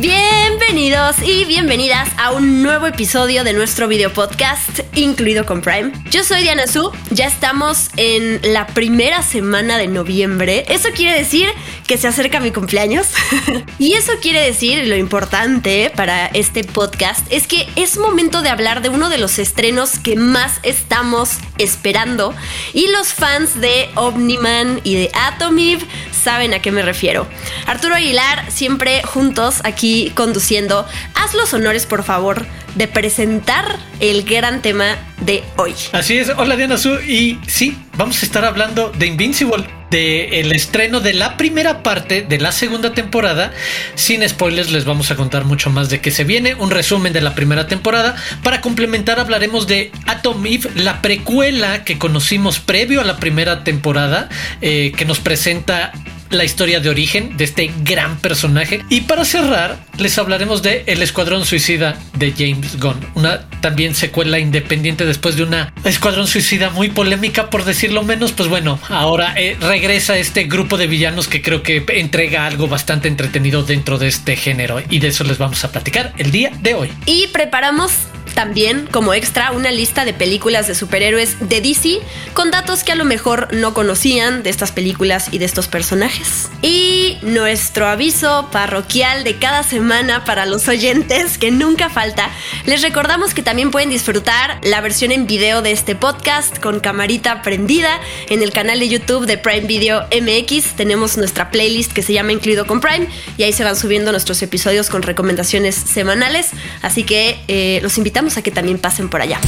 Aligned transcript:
Bienvenidos 0.00 1.16
y 1.22 1.44
bienvenidas 1.44 2.08
a 2.16 2.32
un 2.32 2.62
nuevo 2.62 2.86
episodio 2.86 3.44
de 3.44 3.52
nuestro 3.52 3.86
video 3.86 4.10
podcast, 4.10 4.80
incluido 4.94 5.44
con 5.44 5.60
Prime. 5.60 5.92
Yo 6.10 6.24
soy 6.24 6.40
Diana 6.40 6.66
Su, 6.66 6.90
ya 7.10 7.26
estamos 7.26 7.90
en 7.98 8.40
la 8.54 8.66
primera 8.68 9.22
semana 9.22 9.76
de 9.76 9.88
noviembre. 9.88 10.64
Eso 10.68 10.88
quiere 10.96 11.18
decir 11.18 11.48
que 11.86 11.98
se 11.98 12.08
acerca 12.08 12.40
mi 12.40 12.50
cumpleaños. 12.50 13.08
y 13.78 13.92
eso 13.92 14.12
quiere 14.22 14.40
decir, 14.40 14.86
lo 14.86 14.96
importante 14.96 15.92
para 15.94 16.28
este 16.28 16.64
podcast, 16.64 17.26
es 17.30 17.46
que 17.46 17.68
es 17.76 17.98
momento 17.98 18.40
de 18.40 18.48
hablar 18.48 18.80
de 18.80 18.88
uno 18.88 19.10
de 19.10 19.18
los 19.18 19.38
estrenos 19.38 19.98
que 19.98 20.16
más 20.16 20.60
estamos 20.62 21.32
esperando. 21.58 22.34
Y 22.72 22.88
los 22.88 23.12
fans 23.12 23.60
de 23.60 23.90
Omniman 23.96 24.80
y 24.82 24.94
de 24.94 25.10
Atomiv 25.12 25.86
saben 26.10 26.54
a 26.54 26.62
qué 26.62 26.70
me 26.70 26.82
refiero. 26.82 27.26
Arturo 27.66 27.96
Aguilar, 27.96 28.50
siempre 28.50 29.02
juntos 29.02 29.60
aquí 29.64 29.89
conduciendo. 30.14 30.86
Haz 31.14 31.34
los 31.34 31.52
honores, 31.54 31.86
por 31.86 32.02
favor, 32.02 32.46
de 32.74 32.88
presentar 32.88 33.78
el 34.00 34.22
gran 34.22 34.62
tema 34.62 34.96
de 35.20 35.42
hoy. 35.56 35.74
Así 35.92 36.18
es, 36.18 36.30
hola 36.36 36.56
Diana 36.56 36.78
Su, 36.78 36.94
y 37.00 37.38
sí, 37.46 37.76
vamos 37.96 38.22
a 38.22 38.26
estar 38.26 38.44
hablando 38.44 38.90
de 38.90 39.06
Invincible, 39.06 39.66
de 39.90 40.40
el 40.40 40.52
estreno 40.52 41.00
de 41.00 41.14
la 41.14 41.36
primera 41.36 41.82
parte 41.82 42.22
de 42.22 42.38
la 42.38 42.52
segunda 42.52 42.92
temporada. 42.94 43.52
Sin 43.96 44.26
spoilers, 44.28 44.70
les 44.70 44.84
vamos 44.84 45.10
a 45.10 45.16
contar 45.16 45.44
mucho 45.44 45.70
más 45.70 45.90
de 45.90 46.00
qué 46.00 46.10
se 46.10 46.24
viene, 46.24 46.54
un 46.54 46.70
resumen 46.70 47.12
de 47.12 47.20
la 47.20 47.34
primera 47.34 47.66
temporada. 47.66 48.14
Para 48.42 48.60
complementar, 48.60 49.18
hablaremos 49.18 49.66
de 49.66 49.90
Atom 50.06 50.46
Eve, 50.46 50.70
la 50.76 51.02
precuela 51.02 51.84
que 51.84 51.98
conocimos 51.98 52.60
previo 52.60 53.00
a 53.00 53.04
la 53.04 53.16
primera 53.16 53.64
temporada, 53.64 54.28
eh, 54.60 54.92
que 54.96 55.04
nos 55.04 55.18
presenta 55.18 55.92
la 56.30 56.44
historia 56.44 56.80
de 56.80 56.88
origen 56.88 57.36
de 57.36 57.44
este 57.44 57.70
gran 57.82 58.18
personaje. 58.18 58.82
Y 58.88 59.02
para 59.02 59.24
cerrar, 59.24 59.78
les 59.98 60.16
hablaremos 60.18 60.62
de 60.62 60.84
El 60.86 61.02
Escuadrón 61.02 61.44
Suicida 61.44 61.98
de 62.16 62.32
James 62.32 62.78
Gunn, 62.80 63.06
una 63.14 63.48
también 63.60 63.94
secuela 63.94 64.38
independiente 64.38 65.04
después 65.04 65.36
de 65.36 65.42
una 65.42 65.72
Escuadrón 65.84 66.26
Suicida 66.26 66.70
muy 66.70 66.88
polémica, 66.88 67.50
por 67.50 67.64
decirlo 67.64 68.02
menos. 68.02 68.32
Pues 68.32 68.48
bueno, 68.48 68.78
ahora 68.88 69.34
eh, 69.36 69.56
regresa 69.60 70.18
este 70.18 70.44
grupo 70.44 70.78
de 70.78 70.86
villanos 70.86 71.28
que 71.28 71.42
creo 71.42 71.62
que 71.62 71.84
entrega 71.88 72.46
algo 72.46 72.68
bastante 72.68 73.08
entretenido 73.08 73.62
dentro 73.62 73.98
de 73.98 74.08
este 74.08 74.36
género 74.36 74.82
y 74.88 75.00
de 75.00 75.08
eso 75.08 75.24
les 75.24 75.38
vamos 75.38 75.64
a 75.64 75.72
platicar 75.72 76.12
el 76.18 76.30
día 76.30 76.52
de 76.60 76.74
hoy. 76.74 76.90
Y 77.06 77.26
preparamos 77.28 77.92
también, 78.34 78.86
como 78.90 79.14
extra, 79.14 79.52
una 79.52 79.70
lista 79.70 80.04
de 80.04 80.14
películas 80.14 80.66
de 80.66 80.74
superhéroes 80.74 81.36
de 81.40 81.60
DC 81.60 82.00
con 82.34 82.50
datos 82.50 82.84
que 82.84 82.92
a 82.92 82.94
lo 82.94 83.04
mejor 83.04 83.48
no 83.52 83.74
conocían 83.74 84.42
de 84.42 84.50
estas 84.50 84.72
películas 84.72 85.28
y 85.30 85.38
de 85.38 85.44
estos 85.44 85.68
personajes. 85.68 86.48
Y 86.62 87.18
nuestro 87.22 87.86
aviso 87.86 88.48
parroquial 88.52 89.24
de 89.24 89.36
cada 89.36 89.62
semana 89.62 90.24
para 90.24 90.46
los 90.46 90.68
oyentes, 90.68 91.38
que 91.38 91.50
nunca 91.50 91.90
falta, 91.90 92.30
les 92.66 92.82
recordamos 92.82 93.34
que 93.34 93.42
también 93.42 93.70
pueden 93.70 93.90
disfrutar 93.90 94.58
la 94.62 94.80
versión 94.80 95.12
en 95.12 95.26
video 95.26 95.62
de 95.62 95.72
este 95.72 95.94
podcast 95.94 96.58
con 96.58 96.80
camarita 96.80 97.42
prendida 97.42 98.00
en 98.28 98.42
el 98.42 98.52
canal 98.52 98.80
de 98.80 98.88
YouTube 98.88 99.26
de 99.26 99.38
Prime 99.38 99.66
Video 99.66 100.06
MX. 100.10 100.76
Tenemos 100.76 101.16
nuestra 101.16 101.50
playlist 101.50 101.92
que 101.92 102.02
se 102.02 102.12
llama 102.12 102.32
Incluido 102.32 102.66
con 102.66 102.80
Prime 102.80 103.08
y 103.36 103.42
ahí 103.42 103.52
se 103.52 103.64
van 103.64 103.76
subiendo 103.76 104.12
nuestros 104.12 104.42
episodios 104.42 104.88
con 104.88 105.02
recomendaciones 105.02 105.74
semanales. 105.74 106.50
Así 106.82 107.04
que 107.04 107.38
eh, 107.48 107.80
los 107.82 107.98
invitamos 107.98 108.19
a 108.20 108.42
que 108.42 108.50
también 108.50 108.78
pasen 108.78 109.08
por 109.08 109.22
allá. 109.22 109.40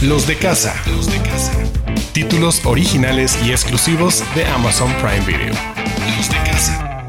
Los 0.00 0.28
de 0.28 0.38
casa. 0.38 0.80
Los 0.86 1.10
de 1.10 1.18
casa. 1.18 1.52
Títulos 2.12 2.64
originales 2.64 3.36
y 3.44 3.50
exclusivos 3.50 4.22
de 4.36 4.44
Amazon 4.44 4.92
Prime 4.94 5.26
Video. 5.26 5.54
Los 6.16 6.28
de 6.28 6.36
casa. 6.48 7.04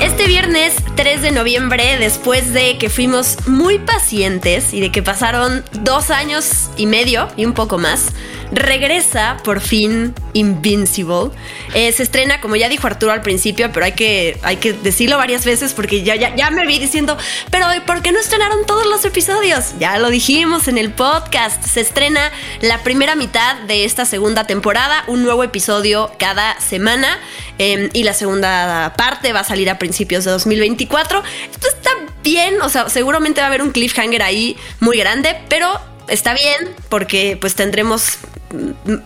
Este 0.00 0.26
viernes 0.26 0.74
3 0.96 1.22
de 1.22 1.30
noviembre, 1.30 1.98
después 1.98 2.52
de 2.52 2.78
que 2.78 2.90
fuimos 2.90 3.46
muy 3.46 3.78
pacientes 3.78 4.74
y 4.74 4.80
de 4.80 4.90
que 4.90 5.02
pasaron 5.02 5.64
dos 5.82 6.10
años 6.10 6.68
y 6.76 6.86
medio 6.86 7.28
y 7.36 7.44
un 7.44 7.52
poco 7.52 7.78
más, 7.78 8.06
regresa 8.52 9.36
por 9.44 9.60
fin 9.60 10.14
Invincible. 10.32 11.30
Eh, 11.74 11.92
se 11.92 12.02
estrena, 12.02 12.40
como 12.40 12.56
ya 12.56 12.68
dijo 12.68 12.86
Arturo 12.86 13.12
al 13.12 13.22
principio, 13.22 13.70
pero 13.72 13.86
hay 13.86 13.92
que, 13.92 14.38
hay 14.42 14.56
que 14.56 14.72
decirlo 14.72 15.16
varias 15.16 15.44
veces 15.44 15.72
porque 15.72 16.02
ya, 16.02 16.14
ya, 16.14 16.34
ya 16.36 16.50
me 16.50 16.66
vi 16.66 16.78
diciendo, 16.78 17.16
pero 17.50 17.66
¿por 17.86 18.02
qué 18.02 18.12
no 18.12 18.18
estrenaron 18.18 18.66
todos 18.66 18.86
los 18.86 19.04
episodios? 19.04 19.74
Ya 19.78 19.98
lo 19.98 20.10
dijimos 20.10 20.68
en 20.68 20.78
el 20.78 20.90
podcast. 20.90 21.62
Se 21.64 21.80
estrena 21.80 22.30
la 22.60 22.82
primera 22.82 23.14
mitad 23.14 23.56
de 23.62 23.84
esta 23.84 24.04
segunda 24.04 24.44
temporada, 24.44 25.04
un 25.06 25.22
nuevo 25.22 25.42
episodio 25.42 26.12
cada 26.18 26.60
semana 26.60 27.18
em, 27.58 27.88
y 27.92 28.02
la 28.02 28.12
segunda 28.12 28.92
parte 28.96 29.32
va 29.32 29.40
a 29.40 29.44
salir 29.44 29.70
a 29.70 29.78
principios 29.78 30.24
de 30.24 30.32
2024. 30.32 31.22
Esto 31.50 31.68
está 31.68 31.90
bien, 32.22 32.60
o 32.60 32.68
sea, 32.68 32.88
seguramente 32.88 33.40
va 33.40 33.46
a 33.46 33.48
haber 33.48 33.62
un 33.62 33.70
cliffhanger 33.70 34.22
ahí 34.22 34.56
muy 34.80 34.98
grande, 34.98 35.36
pero 35.48 35.95
está 36.08 36.34
bien 36.34 36.74
porque 36.88 37.36
pues 37.40 37.54
tendremos 37.54 38.18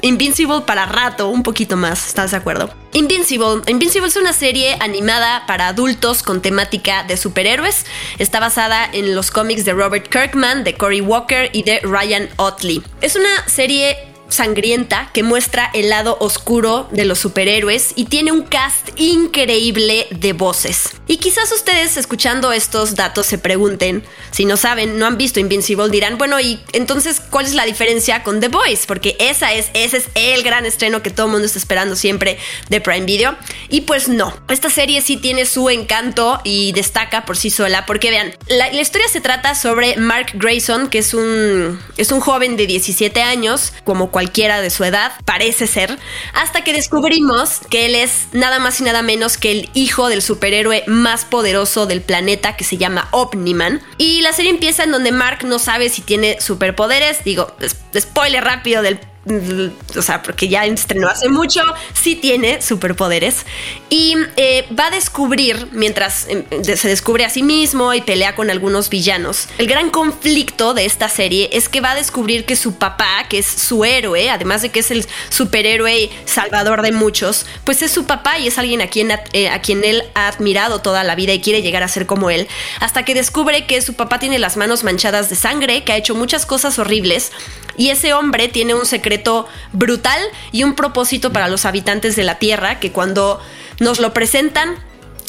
Invincible 0.02 0.60
para 0.66 0.84
rato, 0.86 1.28
un 1.28 1.42
poquito 1.42 1.76
más, 1.76 2.06
¿estás 2.06 2.32
de 2.32 2.36
acuerdo? 2.36 2.72
Invincible. 2.92 3.62
Invincible 3.68 4.08
es 4.08 4.16
una 4.16 4.32
serie 4.32 4.76
animada 4.80 5.46
para 5.46 5.68
adultos 5.68 6.22
con 6.22 6.42
temática 6.42 7.04
de 7.04 7.16
superhéroes. 7.16 7.86
Está 8.18 8.38
basada 8.38 8.88
en 8.92 9.14
los 9.14 9.30
cómics 9.30 9.64
de 9.64 9.72
Robert 9.72 10.08
Kirkman, 10.08 10.62
de 10.62 10.74
Cory 10.74 11.00
Walker 11.00 11.48
y 11.52 11.62
de 11.62 11.80
Ryan 11.80 12.28
Otley. 12.36 12.82
Es 13.00 13.16
una 13.16 13.48
serie 13.48 14.09
sangrienta 14.30 15.10
que 15.12 15.22
muestra 15.22 15.70
el 15.74 15.90
lado 15.90 16.16
oscuro 16.20 16.88
de 16.90 17.04
los 17.04 17.18
superhéroes 17.18 17.92
y 17.96 18.06
tiene 18.06 18.32
un 18.32 18.42
cast 18.42 18.88
increíble 18.96 20.06
de 20.10 20.32
voces. 20.32 20.90
Y 21.06 21.18
quizás 21.18 21.52
ustedes 21.52 21.96
escuchando 21.96 22.52
estos 22.52 22.94
datos 22.94 23.26
se 23.26 23.38
pregunten, 23.38 24.04
si 24.30 24.44
no 24.44 24.56
saben, 24.56 24.98
no 24.98 25.06
han 25.06 25.18
visto 25.18 25.40
Invincible, 25.40 25.88
dirán, 25.90 26.18
bueno, 26.18 26.40
y 26.40 26.60
entonces, 26.72 27.20
¿cuál 27.30 27.46
es 27.46 27.54
la 27.54 27.64
diferencia 27.64 28.22
con 28.22 28.40
The 28.40 28.48
Voice? 28.48 28.84
Porque 28.86 29.16
esa 29.18 29.52
es, 29.52 29.70
ese 29.74 29.98
es 29.98 30.08
el 30.14 30.42
gran 30.42 30.66
estreno 30.66 31.02
que 31.02 31.10
todo 31.10 31.26
el 31.26 31.32
mundo 31.32 31.46
está 31.46 31.58
esperando 31.58 31.96
siempre 31.96 32.38
de 32.68 32.80
Prime 32.80 33.06
Video. 33.06 33.36
Y 33.68 33.82
pues 33.82 34.08
no, 34.08 34.34
esta 34.48 34.70
serie 34.70 35.02
sí 35.02 35.16
tiene 35.16 35.46
su 35.46 35.68
encanto 35.68 36.40
y 36.44 36.72
destaca 36.72 37.24
por 37.24 37.36
sí 37.36 37.50
sola, 37.50 37.86
porque 37.86 38.10
vean, 38.10 38.32
la, 38.48 38.70
historia 38.80 39.08
se 39.08 39.20
trata 39.20 39.54
sobre 39.54 39.96
Mark 39.96 40.32
Grayson, 40.34 40.88
que 40.88 40.98
es 40.98 41.14
un, 41.14 41.80
es 41.96 42.12
un 42.12 42.20
joven 42.20 42.56
de 42.56 42.66
17 42.66 43.22
años, 43.22 43.72
como 43.84 44.10
cualquiera 44.20 44.60
de 44.60 44.68
su 44.68 44.84
edad, 44.84 45.12
parece 45.24 45.66
ser, 45.66 45.98
hasta 46.34 46.62
que 46.62 46.74
descubrimos 46.74 47.60
que 47.70 47.86
él 47.86 47.94
es 47.94 48.26
nada 48.32 48.58
más 48.58 48.78
y 48.78 48.84
nada 48.84 49.00
menos 49.00 49.38
que 49.38 49.50
el 49.50 49.70
hijo 49.72 50.10
del 50.10 50.20
superhéroe 50.20 50.84
más 50.86 51.24
poderoso 51.24 51.86
del 51.86 52.02
planeta 52.02 52.54
que 52.54 52.64
se 52.64 52.76
llama 52.76 53.08
Omniman. 53.12 53.80
Y 53.96 54.20
la 54.20 54.34
serie 54.34 54.50
empieza 54.50 54.84
en 54.84 54.90
donde 54.90 55.10
Mark 55.10 55.46
no 55.46 55.58
sabe 55.58 55.88
si 55.88 56.02
tiene 56.02 56.38
superpoderes, 56.38 57.24
digo, 57.24 57.50
spoiler 57.98 58.44
rápido 58.44 58.82
del 58.82 59.00
o 59.26 60.02
sea, 60.02 60.22
porque 60.22 60.48
ya 60.48 60.64
estrenó 60.64 61.08
hace 61.08 61.28
mucho, 61.28 61.60
sí 61.92 62.16
tiene 62.16 62.62
superpoderes. 62.62 63.44
Y 63.90 64.14
eh, 64.36 64.66
va 64.78 64.86
a 64.86 64.90
descubrir, 64.90 65.68
mientras 65.72 66.26
em, 66.28 66.44
se 66.62 66.88
descubre 66.88 67.24
a 67.26 67.30
sí 67.30 67.42
mismo 67.42 67.92
y 67.92 68.00
pelea 68.00 68.34
con 68.34 68.50
algunos 68.50 68.88
villanos, 68.88 69.48
el 69.58 69.66
gran 69.66 69.90
conflicto 69.90 70.72
de 70.72 70.86
esta 70.86 71.08
serie 71.08 71.50
es 71.52 71.68
que 71.68 71.82
va 71.82 71.90
a 71.90 71.94
descubrir 71.94 72.46
que 72.46 72.56
su 72.56 72.76
papá, 72.76 73.26
que 73.28 73.38
es 73.38 73.46
su 73.46 73.84
héroe, 73.84 74.30
además 74.30 74.62
de 74.62 74.70
que 74.70 74.80
es 74.80 74.90
el 74.90 75.06
superhéroe 75.28 76.08
salvador 76.24 76.80
de 76.80 76.92
muchos, 76.92 77.44
pues 77.64 77.82
es 77.82 77.90
su 77.90 78.06
papá 78.06 78.38
y 78.38 78.46
es 78.46 78.58
alguien 78.58 78.80
a 78.80 78.86
quien, 78.86 79.12
eh, 79.32 79.50
a 79.50 79.60
quien 79.60 79.84
él 79.84 80.02
ha 80.14 80.28
admirado 80.28 80.80
toda 80.80 81.04
la 81.04 81.14
vida 81.14 81.34
y 81.34 81.40
quiere 81.40 81.60
llegar 81.60 81.82
a 81.82 81.88
ser 81.88 82.06
como 82.06 82.30
él, 82.30 82.48
hasta 82.80 83.04
que 83.04 83.14
descubre 83.14 83.66
que 83.66 83.82
su 83.82 83.94
papá 83.94 84.18
tiene 84.18 84.38
las 84.38 84.56
manos 84.56 84.82
manchadas 84.82 85.28
de 85.28 85.36
sangre, 85.36 85.84
que 85.84 85.92
ha 85.92 85.96
hecho 85.96 86.14
muchas 86.14 86.46
cosas 86.46 86.78
horribles 86.78 87.32
y 87.80 87.88
ese 87.88 88.12
hombre 88.12 88.48
tiene 88.48 88.74
un 88.74 88.84
secreto 88.84 89.48
brutal 89.72 90.20
y 90.52 90.64
un 90.64 90.74
propósito 90.74 91.32
para 91.32 91.48
los 91.48 91.64
habitantes 91.64 92.14
de 92.14 92.24
la 92.24 92.38
Tierra 92.38 92.78
que 92.78 92.92
cuando 92.92 93.40
nos 93.78 94.00
lo 94.00 94.12
presentan 94.12 94.76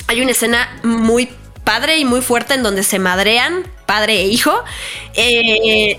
hay 0.07 0.19
una 0.19 0.31
escena 0.31 0.77
muy 0.83 1.29
padre 1.63 1.97
y 1.97 2.03
muy 2.03 2.19
fuerte 2.19 2.55
en 2.55 2.61
donde 2.61 2.83
se 2.83 2.99
madrean 2.99 3.65
padre 3.85 4.19
e 4.19 4.25
hijo. 4.25 4.51
Eh, 5.13 5.97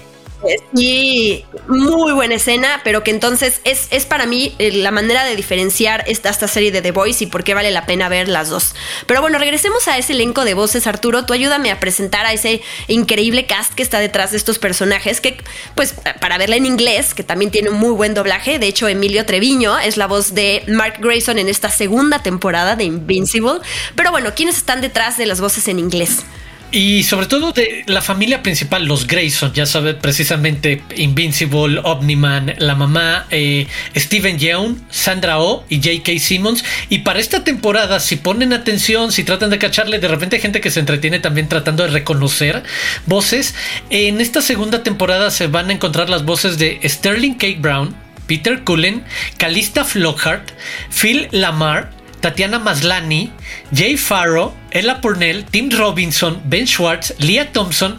Sí, 0.75 1.45
muy 1.69 2.13
buena 2.13 2.35
escena, 2.35 2.81
pero 2.83 3.05
que 3.05 3.11
entonces 3.11 3.61
es, 3.65 3.87
es 3.91 4.07
para 4.07 4.27
mí 4.27 4.55
eh, 4.59 4.73
la 4.73 4.91
manera 4.91 5.25
de 5.25 5.37
diferenciar 5.37 6.05
esta, 6.09 6.31
esta, 6.31 6.49
serie 6.49 6.73
de 6.73 6.83
The 6.83 6.91
Voice 6.91 7.25
y 7.25 7.27
por 7.29 7.45
qué 7.45 7.55
vale 7.55 7.71
la 7.71 7.87
pena 7.87 8.09
ver 8.09 8.29
las 8.29 8.49
dos. 8.49 8.75
Pero 9.07 9.21
bueno, 9.21 9.39
regresemos 9.39 9.87
a 9.87 9.99
ese 9.99 10.15
elenco 10.15 10.45
de 10.45 10.55
voces, 10.55 10.87
Arturo. 10.87 11.25
Tú 11.25 11.33
ayúdame 11.33 11.71
a 11.71 11.79
presentar 11.79 12.27
a 12.27 12.33
ese 12.33 12.61
increíble 12.89 13.47
cast 13.47 13.75
que 13.75 13.83
está 13.83 14.01
detrás 14.01 14.33
de 14.33 14.37
estos 14.37 14.59
personajes, 14.59 15.21
que 15.21 15.37
pues 15.75 15.95
para 16.21 16.39
verla 16.39 16.57
en 16.57 16.67
inglés, 16.67 17.15
que 17.15 17.23
también 17.23 17.51
tiene 17.51 17.71
un 17.71 17.77
muy 17.77 17.93
buen 17.93 18.15
doblaje. 18.15 18.59
De 18.59 18.67
hecho, 18.67 18.89
Emilio 18.89 19.25
Treviño 19.25 19.79
es 19.79 19.97
la 19.97 20.07
voz 20.07 20.35
de 20.35 20.65
Mark 20.67 20.97
Grayson 21.01 21.39
en 21.39 21.49
esta 21.49 21.71
segunda 21.71 22.23
temporada 22.23 22.75
de 22.75 22.85
Invincible. 22.85 23.61
Pero 23.95 24.11
bueno, 24.11 24.31
¿quiénes 24.35 24.57
están 24.57 24.81
detrás 24.81 25.17
de 25.19 25.27
las 25.27 25.41
voces 25.41 25.69
en 25.69 25.79
inglés? 25.79 26.25
Y 26.73 27.03
sobre 27.03 27.27
todo 27.27 27.53
de 27.53 27.85
la 27.87 28.01
familia 28.01 28.43
principal, 28.43 28.87
los 28.87 29.07
Grayson, 29.07 29.53
ya 29.53 29.67
sabes, 29.67 29.95
precisamente 29.97 30.83
Invincible, 30.97 31.81
Omniman, 31.85 32.55
la 32.57 32.75
mamá, 32.75 33.27
eh, 33.31 33.67
Steven 33.95 34.39
Yeun, 34.39 34.83
Sandra 34.89 35.39
Oh 35.39 35.67
y 35.69 35.77
J.K. 35.77 36.19
Simmons. 36.19 36.65
Y 36.89 37.01
para 37.01 37.21
esta 37.21 37.45
temporada, 37.45 38.01
si 38.01 38.17
ponen 38.17 38.55
atención, 38.55 39.13
si 39.13 39.23
tratan 39.23 39.51
de 39.51 39.59
cacharle, 39.59 39.99
de 39.99 40.09
repente 40.09 40.41
gente 40.41 40.63
que 40.63 40.71
se 40.71 40.81
entretiene 40.81 41.19
también 41.19 41.47
tratando 41.47 41.83
de 41.83 41.91
reconocer 41.91 42.63
voces. 43.05 43.55
En 43.91 44.23
esta 44.23 44.41
segunda 44.41 44.83
temporada 44.83 45.31
se 45.31 45.49
van 45.49 45.69
a 45.69 45.75
encontrar 45.75 46.09
las 46.09 46.25
voces 46.25 46.57
de 46.57 46.81
Sterling 46.85 47.35
K. 47.35 47.49
Brown, 47.59 47.95
Peter 48.27 48.65
Cullen, 48.65 49.05
Calista 49.37 49.85
Flockhart, 49.85 50.53
Phil 50.91 51.29
Lamar, 51.33 51.91
Tatiana 52.21 52.59
Maslani, 52.59 53.31
Jay 53.75 53.99
Farrow, 53.99 54.55
Ella 54.73 55.01
Purnell, 55.01 55.45
Tim 55.45 55.71
Robinson, 55.71 56.41
Ben 56.45 56.67
Schwartz, 56.67 57.15
Leah 57.19 57.53
Thompson 57.53 57.99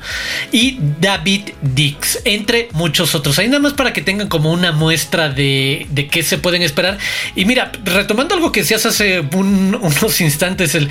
y 0.52 0.78
David 1.00 1.50
Dix, 1.62 2.20
entre 2.26 2.70
muchos 2.74 3.16
otros. 3.16 3.40
Ahí 3.40 3.48
nada 3.48 3.60
más 3.60 3.74
para 3.74 3.94
que 3.94 4.02
tengan 4.02 4.28
como 4.28 4.52
una 4.52 4.72
muestra 4.72 5.30
de, 5.30 5.86
de 5.90 6.08
qué 6.08 6.24
se 6.24 6.38
pueden 6.38 6.62
esperar. 6.62 6.98
Y 7.36 7.46
mira, 7.46 7.72
retomando 7.84 8.36
algo 8.36 8.52
que 8.52 8.62
decías 8.62 8.86
hace 8.86 9.20
unos 9.34 10.22
instantes, 10.22 10.76
el, 10.76 10.90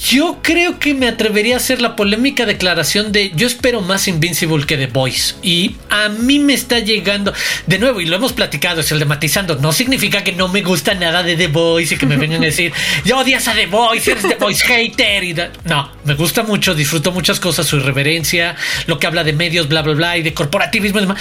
yo 0.00 0.38
creo 0.42 0.78
que 0.78 0.94
me 0.94 1.08
atrevería 1.08 1.54
a 1.54 1.56
hacer 1.58 1.82
la 1.82 1.94
polémica 1.94 2.46
declaración 2.46 3.12
de 3.12 3.32
yo 3.34 3.46
espero 3.46 3.82
más 3.82 4.08
Invincible 4.08 4.64
que 4.64 4.78
The 4.78 4.86
Voice. 4.86 5.34
Y 5.42 5.76
a 5.90 6.08
mí 6.08 6.38
me 6.38 6.54
está 6.54 6.78
llegando, 6.78 7.34
de 7.66 7.78
nuevo, 7.78 8.00
y 8.00 8.06
lo 8.06 8.16
hemos 8.16 8.32
platicado, 8.32 8.80
es 8.80 8.90
el 8.92 8.98
de 8.98 9.04
matizando. 9.04 9.56
No 9.56 9.72
significa 9.72 10.24
que 10.24 10.32
no 10.32 10.48
me 10.48 10.62
gusta 10.62 10.94
nada 10.94 11.22
de 11.22 11.36
The 11.36 11.48
Voice 11.48 11.94
y 11.94 11.98
que 11.98 12.06
me 12.06 12.16
vengan 12.18 12.42
a 12.42 12.46
decir, 12.46 12.72
yo 13.04 13.18
odias 13.18 13.46
a 13.48 13.54
The 13.54 13.66
Voice, 13.66 14.10
eres 14.10 14.26
The 14.26 14.36
Voice 14.36 14.64
hater. 14.66 15.22
Y 15.22 15.36
no, 15.64 15.92
me 16.04 16.14
gusta 16.14 16.42
mucho, 16.44 16.74
disfruto 16.74 17.12
muchas 17.12 17.38
cosas, 17.38 17.66
su 17.66 17.76
irreverencia, 17.76 18.56
lo 18.86 18.98
que 18.98 19.06
habla 19.06 19.22
de 19.22 19.34
medios, 19.34 19.68
bla, 19.68 19.82
bla, 19.82 19.94
bla, 19.94 20.16
y 20.16 20.22
de 20.22 20.32
corporativismo 20.32 20.98
y 20.98 21.02
demás 21.02 21.20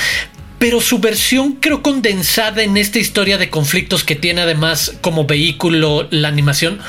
pero 0.59 0.81
su 0.81 0.99
versión 0.99 1.53
creo 1.53 1.81
condensada 1.81 2.63
en 2.63 2.75
esta 2.75 2.99
historia 2.99 3.37
de 3.37 3.49
conflictos 3.49 4.03
que 4.03 4.15
tiene 4.15 4.41
además 4.41 4.93
como 4.99 5.25
vehículo 5.25 6.09
la 6.11 6.27
animación 6.27 6.81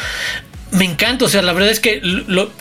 me 0.73 0.85
encanta, 0.85 1.25
o 1.25 1.29
sea, 1.29 1.43
la 1.43 1.53
verdad 1.53 1.71
es 1.71 1.81
que 1.81 2.01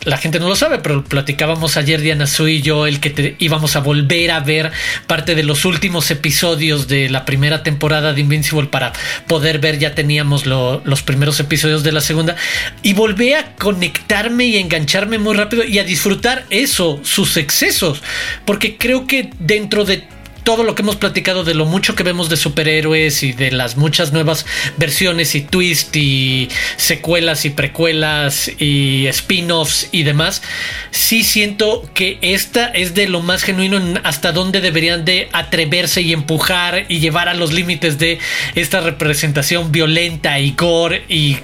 la 0.03 0.17
gente 0.17 0.39
no 0.39 0.47
lo 0.47 0.55
sabe, 0.55 0.79
pero 0.79 1.03
platicábamos 1.03 1.77
ayer 1.77 2.01
Diana 2.01 2.27
Su 2.27 2.47
y 2.47 2.61
yo 2.61 2.87
el 2.87 2.99
que 2.99 3.35
íbamos 3.39 3.75
a 3.75 3.81
volver 3.81 4.31
a 4.31 4.39
ver 4.39 4.71
parte 5.05 5.35
de 5.35 5.43
los 5.43 5.65
últimos 5.65 6.09
episodios 6.09 6.87
de 6.87 7.09
la 7.09 7.25
primera 7.25 7.61
temporada 7.61 8.13
de 8.13 8.21
Invincible 8.21 8.67
para 8.67 8.93
poder 9.27 9.59
ver, 9.59 9.77
ya 9.77 9.93
teníamos 9.93 10.45
los 10.45 11.03
primeros 11.03 11.39
episodios 11.39 11.83
de 11.83 11.91
la 11.91 12.01
segunda 12.01 12.35
y 12.81 12.93
volví 12.93 13.33
a 13.33 13.55
conectarme 13.55 14.45
y 14.45 14.57
engancharme 14.57 15.19
muy 15.19 15.35
rápido 15.35 15.63
y 15.63 15.77
a 15.79 15.83
disfrutar 15.83 16.45
eso, 16.49 16.99
sus 17.03 17.37
excesos, 17.37 18.01
porque 18.45 18.77
creo 18.77 19.05
que 19.05 19.29
dentro 19.39 19.85
de 19.85 20.07
todo 20.49 20.63
lo 20.63 20.73
que 20.73 20.81
hemos 20.81 20.95
platicado 20.95 21.43
de 21.43 21.53
lo 21.53 21.65
mucho 21.65 21.93
que 21.93 22.01
vemos 22.01 22.27
de 22.27 22.35
superhéroes 22.35 23.21
y 23.21 23.33
de 23.33 23.51
las 23.51 23.77
muchas 23.77 24.13
nuevas 24.13 24.47
versiones 24.77 25.35
y 25.35 25.41
twist 25.41 25.95
y 25.95 26.49
secuelas 26.75 27.45
y 27.45 27.51
precuelas 27.51 28.49
y 28.57 29.05
spin-offs 29.05 29.89
y 29.91 30.01
demás, 30.01 30.41
sí 30.89 31.23
siento 31.23 31.87
que 31.93 32.17
esta 32.23 32.65
es 32.65 32.95
de 32.95 33.07
lo 33.07 33.21
más 33.21 33.43
genuino 33.43 33.79
hasta 34.03 34.31
donde 34.31 34.59
deberían 34.59 35.05
de 35.05 35.29
atreverse 35.33 36.01
y 36.01 36.13
empujar 36.13 36.87
y 36.89 36.97
llevar 36.97 37.29
a 37.29 37.35
los 37.35 37.53
límites 37.53 37.99
de 37.99 38.17
esta 38.55 38.81
representación 38.81 39.71
violenta 39.71 40.39
y 40.39 40.53
gore 40.53 41.03
y 41.09 41.37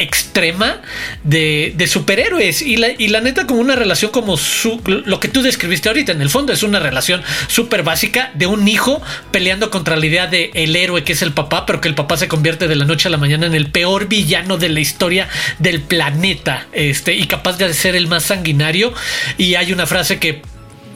extrema 0.00 0.80
de, 1.24 1.74
superhéroes. 1.86 2.62
Y 2.62 2.76
la, 2.76 2.88
y 2.90 3.08
la, 3.08 3.20
neta 3.20 3.46
como 3.46 3.60
una 3.60 3.76
relación 3.76 4.10
como 4.10 4.36
su, 4.36 4.80
lo 4.86 5.20
que 5.20 5.28
tú 5.28 5.42
describiste 5.42 5.88
ahorita 5.88 6.12
en 6.12 6.22
el 6.22 6.30
fondo 6.30 6.52
es 6.52 6.62
una 6.62 6.78
relación 6.78 7.22
súper 7.48 7.82
básica 7.82 8.30
de 8.34 8.46
un 8.46 8.66
hijo 8.68 9.02
peleando 9.30 9.70
contra 9.70 9.96
la 9.96 10.06
idea 10.06 10.26
de 10.26 10.50
el 10.54 10.74
héroe 10.76 11.04
que 11.04 11.12
es 11.12 11.22
el 11.22 11.32
papá 11.32 11.66
pero 11.66 11.80
que 11.80 11.88
el 11.88 11.94
papá 11.94 12.16
se 12.16 12.28
convierte 12.28 12.68
de 12.68 12.76
la 12.76 12.84
noche 12.84 13.08
a 13.08 13.10
la 13.10 13.16
mañana 13.16 13.46
en 13.46 13.54
el 13.54 13.70
peor 13.70 14.08
villano 14.08 14.58
de 14.58 14.68
la 14.68 14.80
historia 14.80 15.28
del 15.58 15.80
planeta 15.80 16.66
este 16.72 17.14
y 17.14 17.26
capaz 17.26 17.58
de 17.58 17.72
ser 17.74 17.96
el 17.96 18.06
más 18.06 18.24
sanguinario. 18.24 18.92
Y 19.38 19.54
hay 19.54 19.72
una 19.72 19.86
frase 19.86 20.18
que 20.18 20.42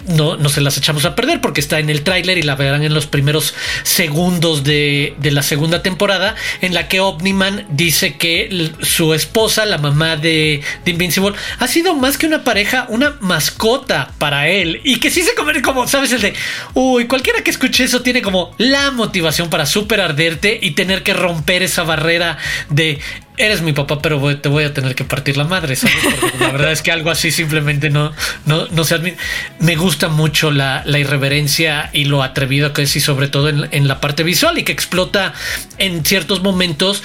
no, 0.07 0.37
no 0.37 0.49
se 0.49 0.61
las 0.61 0.77
echamos 0.77 1.05
a 1.05 1.15
perder 1.15 1.41
porque 1.41 1.61
está 1.61 1.79
en 1.79 1.91
el 1.91 2.03
tráiler 2.03 2.39
y 2.39 2.43
la 2.43 2.57
verán 2.57 2.83
en 2.83 2.95
los 2.95 3.07
primeros 3.07 3.55
segundos 3.83 4.65
de, 4.65 5.15
la 5.23 5.43
segunda 5.43 5.83
temporada 5.83 6.35
en 6.61 6.75
la 6.75 6.89
que 6.89 7.01
Omniman 7.01 7.67
dice 7.71 8.17
que 8.17 8.73
su 8.83 9.15
esposa, 9.15 9.65
la 9.67 9.79
mamá 9.79 10.17
de, 10.17 10.63
de, 10.85 10.91
Invincible, 10.91 11.35
ha 11.59 11.67
sido 11.67 11.95
más 11.95 12.19
que 12.19 12.27
una 12.27 12.45
pareja, 12.45 12.87
una 12.89 13.17
mascota 13.21 14.13
para 14.19 14.49
él 14.49 14.81
y 14.85 15.01
que 15.01 15.11
sí 15.11 15.23
se 15.23 15.35
convierte 15.35 15.63
como, 15.63 15.89
¿sabes? 15.89 16.13
El 16.13 16.21
de, 16.21 16.35
uy, 16.75 17.07
cualquiera 17.07 17.43
que 17.43 17.51
escuche 17.51 17.85
eso 17.85 18.03
tiene 18.03 18.23
como 18.23 18.55
la 18.59 18.91
motivación 18.91 19.51
para 19.51 19.67
super 19.67 20.01
arderte 20.01 20.59
y 20.63 20.73
tener 20.73 21.03
que 21.03 21.15
romper 21.15 21.63
esa 21.63 21.83
barrera 21.83 22.39
de 22.69 23.01
eres 23.37 23.63
mi 23.63 23.73
papá, 23.73 24.01
pero 24.01 24.37
te 24.39 24.49
voy 24.49 24.65
a 24.65 24.73
tener 24.73 24.95
que 24.95 25.05
partir 25.05 25.37
la 25.37 25.45
madre, 25.45 25.77
¿sabes? 25.77 25.97
la 26.39 26.51
verdad 26.53 26.73
es 26.73 26.83
que 26.83 26.93
algo 26.93 27.11
así 27.11 27.31
simplemente 27.31 27.91
no, 27.91 28.13
no, 28.47 28.67
no 28.69 28.85
se 28.85 28.95
admite. 28.95 29.17
Me 29.59 29.77
gusta 29.77 30.09
mucho 30.09 30.51
la, 30.51 30.83
la, 30.87 30.99
irreverencia 30.99 31.91
y 31.93 32.05
lo 32.05 32.23
atrevido 32.23 32.73
que 32.73 32.83
es 32.83 32.97
y 32.97 33.01
sobre 33.01 33.29
todo 33.29 33.49
en, 33.49 33.69
en, 33.73 33.89
la 33.89 34.01
parte 34.01 34.23
visual 34.23 34.59
y 34.59 34.63
que 34.63 34.73
explota 34.73 35.35
en 35.79 36.05
ciertos 36.05 36.43
momentos 36.43 37.03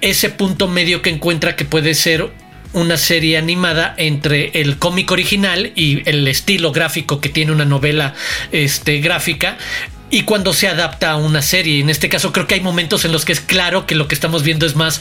ese 0.00 0.30
punto 0.30 0.68
medio 0.68 1.02
que 1.02 1.10
encuentra 1.10 1.56
que 1.56 1.64
puede 1.64 1.94
ser 1.94 2.30
una 2.72 2.96
serie 2.96 3.36
animada 3.36 3.94
entre 3.98 4.50
el 4.60 4.78
cómic 4.78 5.10
original 5.10 5.72
y 5.74 6.08
el 6.08 6.26
estilo 6.26 6.72
gráfico 6.72 7.20
que 7.20 7.28
tiene 7.28 7.52
una 7.52 7.64
novela 7.64 8.14
este, 8.50 9.00
gráfica 9.00 9.58
y 10.10 10.22
cuando 10.22 10.52
se 10.52 10.68
adapta 10.68 11.10
a 11.10 11.16
una 11.16 11.42
serie. 11.42 11.80
En 11.80 11.90
este 11.90 12.08
caso 12.08 12.32
creo 12.32 12.46
que 12.46 12.54
hay 12.54 12.60
momentos 12.60 13.04
en 13.04 13.12
los 13.12 13.24
que 13.24 13.32
es 13.32 13.40
claro 13.40 13.86
que 13.86 13.94
lo 13.94 14.08
que 14.08 14.14
estamos 14.14 14.42
viendo 14.42 14.66
es 14.66 14.76
más 14.76 15.00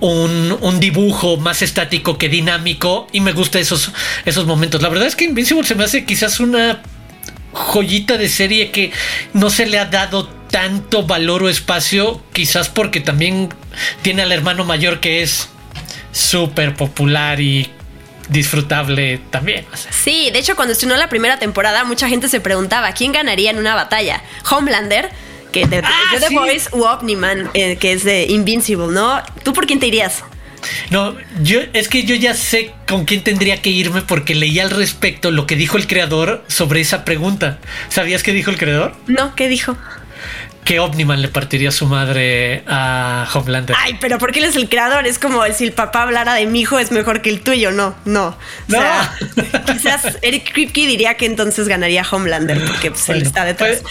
un, 0.00 0.80
dibujo 0.80 1.36
más 1.38 1.62
estático 1.62 2.18
que 2.18 2.28
dinámico 2.28 3.06
y 3.12 3.20
me 3.20 3.32
gusta 3.32 3.58
esos, 3.58 3.92
esos 4.24 4.46
momentos. 4.46 4.82
La 4.82 4.88
verdad 4.88 5.06
es 5.06 5.16
que 5.16 5.24
Invincible 5.24 5.66
se 5.66 5.74
me 5.74 5.84
hace 5.84 6.04
quizás 6.04 6.40
una 6.40 6.82
joyita 7.52 8.16
de 8.16 8.28
serie 8.28 8.70
que 8.70 8.92
no 9.32 9.50
se 9.50 9.66
le 9.66 9.78
ha 9.78 9.86
dado 9.86 10.28
tanto 10.50 11.04
valor 11.04 11.42
o 11.42 11.48
espacio, 11.48 12.22
quizás 12.32 12.68
porque 12.68 13.00
también 13.00 13.48
tiene 14.02 14.22
al 14.22 14.32
hermano 14.32 14.64
mayor 14.64 15.00
que 15.00 15.22
es 15.22 15.48
súper 16.12 16.74
popular 16.74 17.40
y 17.40 17.70
disfrutable 18.28 19.20
también. 19.30 19.66
Sí, 19.90 20.30
de 20.30 20.38
hecho 20.38 20.54
cuando 20.54 20.72
estrenó 20.72 20.96
la 20.96 21.08
primera 21.08 21.38
temporada 21.38 21.84
mucha 21.84 22.08
gente 22.08 22.28
se 22.28 22.40
preguntaba 22.40 22.92
quién 22.92 23.12
ganaría 23.12 23.50
en 23.50 23.58
una 23.58 23.74
batalla, 23.74 24.22
Homelander, 24.50 25.10
que 25.52 25.66
de, 25.66 25.78
ah, 25.78 25.90
The 26.20 26.34
Voice, 26.34 26.68
u 26.72 26.82
Omniman, 26.82 27.50
eh, 27.54 27.76
que 27.76 27.92
es 27.92 28.04
de 28.04 28.26
Invincible, 28.26 28.88
¿no? 28.88 29.22
¿Tú 29.42 29.52
por 29.52 29.66
quién 29.66 29.80
te 29.80 29.86
irías? 29.86 30.24
No, 30.90 31.16
yo 31.42 31.60
es 31.72 31.88
que 31.88 32.04
yo 32.04 32.14
ya 32.14 32.34
sé 32.34 32.72
con 32.88 33.04
quién 33.04 33.22
tendría 33.22 33.62
que 33.62 33.70
irme 33.70 34.02
porque 34.02 34.34
leí 34.34 34.58
al 34.58 34.70
respecto 34.70 35.30
lo 35.30 35.46
que 35.46 35.56
dijo 35.56 35.76
el 35.76 35.86
creador 35.86 36.44
sobre 36.48 36.80
esa 36.80 37.04
pregunta. 37.04 37.58
¿Sabías 37.88 38.22
qué 38.22 38.32
dijo 38.32 38.50
el 38.50 38.58
creador? 38.58 38.94
No, 39.06 39.34
¿qué 39.34 39.48
dijo? 39.48 39.76
que 40.68 40.80
Omniman 40.80 41.22
le 41.22 41.28
partiría 41.28 41.70
su 41.70 41.86
madre 41.86 42.62
a 42.66 43.26
Homelander. 43.32 43.74
Ay, 43.78 43.96
pero 44.02 44.18
porque 44.18 44.40
él 44.40 44.44
es 44.44 44.54
el 44.54 44.68
creador. 44.68 45.06
Es 45.06 45.18
como 45.18 45.42
si 45.46 45.64
el 45.64 45.72
papá 45.72 46.02
hablara 46.02 46.34
de 46.34 46.44
mi 46.44 46.60
hijo 46.60 46.78
es 46.78 46.92
mejor 46.92 47.22
que 47.22 47.30
el 47.30 47.40
tuyo. 47.40 47.70
No, 47.70 47.96
no. 48.04 48.36
O 48.68 48.70
sea, 48.70 49.16
quizás 49.66 50.18
Eric 50.20 50.52
Kripke 50.52 50.86
diría 50.86 51.14
que 51.14 51.24
entonces 51.24 51.68
ganaría 51.68 52.04
Homelander 52.10 52.62
porque 52.66 52.90
pues, 52.90 53.08
él 53.08 53.22
está 53.22 53.46
detrás. 53.46 53.82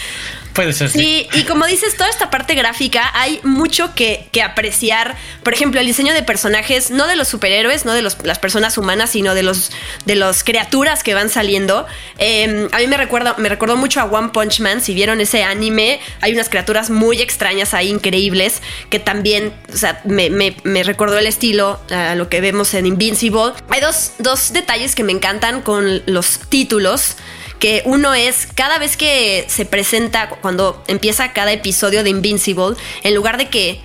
Sí, 0.92 1.28
y 1.34 1.44
como 1.44 1.66
dices, 1.66 1.96
toda 1.96 2.10
esta 2.10 2.30
parte 2.30 2.54
gráfica 2.54 3.10
hay 3.14 3.40
mucho 3.42 3.94
que, 3.94 4.28
apreciar. 4.44 5.16
Por 5.42 5.52
ejemplo, 5.52 5.80
el 5.80 5.86
diseño 5.86 6.14
de 6.14 6.22
personajes, 6.22 6.90
no 6.90 7.06
de 7.06 7.16
los 7.16 7.28
superhéroes, 7.28 7.84
no 7.84 7.92
de 7.92 8.02
las 8.02 8.38
personas 8.38 8.78
humanas, 8.78 9.10
sino 9.10 9.34
de 9.34 9.42
los 9.42 9.72
de 10.04 10.14
las 10.14 10.44
criaturas 10.44 11.02
que 11.02 11.14
van 11.14 11.28
saliendo. 11.28 11.86
Em, 12.18 12.68
a 12.72 12.78
mí 12.78 12.86
me 12.86 12.96
recuerda, 12.96 13.34
me 13.38 13.48
recordó 13.48 13.76
mucho 13.76 14.00
a 14.00 14.04
One 14.04 14.28
Punch 14.28 14.60
Man. 14.60 14.80
Si 14.80 14.94
vieron 14.94 15.20
ese 15.20 15.42
anime, 15.42 16.00
hay 16.20 16.32
unas 16.32 16.48
criaturas 16.48 16.90
muy 16.90 17.20
extrañas 17.20 17.74
ahí, 17.74 17.88
increíbles, 17.88 18.62
que 18.90 18.98
también, 18.98 19.52
sea, 19.72 20.00
me, 20.04 20.30
me 20.30 20.82
recordó 20.82 21.18
el 21.18 21.26
estilo 21.26 21.80
a 21.90 22.14
lo 22.14 22.28
que 22.28 22.40
vemos 22.40 22.74
en 22.74 22.86
Invincible. 22.86 23.52
Hay 23.68 23.80
dos, 23.80 24.12
dos 24.18 24.52
detalles 24.52 24.94
que 24.94 25.02
me 25.02 25.12
encantan 25.12 25.62
con 25.62 26.02
los 26.06 26.40
títulos 26.48 27.16
que 27.58 27.82
uno 27.84 28.14
es 28.14 28.46
cada 28.54 28.78
vez 28.78 28.96
que 28.96 29.44
se 29.48 29.64
presenta, 29.64 30.28
cuando 30.28 30.82
empieza 30.86 31.32
cada 31.32 31.52
episodio 31.52 32.02
de 32.02 32.10
Invincible, 32.10 32.76
en 33.02 33.14
lugar 33.14 33.36
de 33.38 33.48
que 33.48 33.80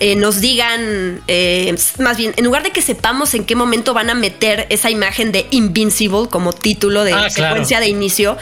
eh, 0.00 0.16
nos 0.16 0.40
digan, 0.40 1.22
eh, 1.28 1.74
más 1.98 2.16
bien, 2.16 2.32
en 2.36 2.44
lugar 2.44 2.62
de 2.62 2.70
que 2.70 2.80
sepamos 2.80 3.34
en 3.34 3.44
qué 3.44 3.54
momento 3.54 3.92
van 3.92 4.08
a 4.08 4.14
meter 4.14 4.66
esa 4.70 4.90
imagen 4.90 5.30
de 5.30 5.46
Invincible 5.50 6.28
como 6.30 6.54
título 6.54 7.04
de 7.04 7.12
ah, 7.12 7.28
secuencia 7.28 7.80
de 7.80 7.88
inicio, 7.88 8.38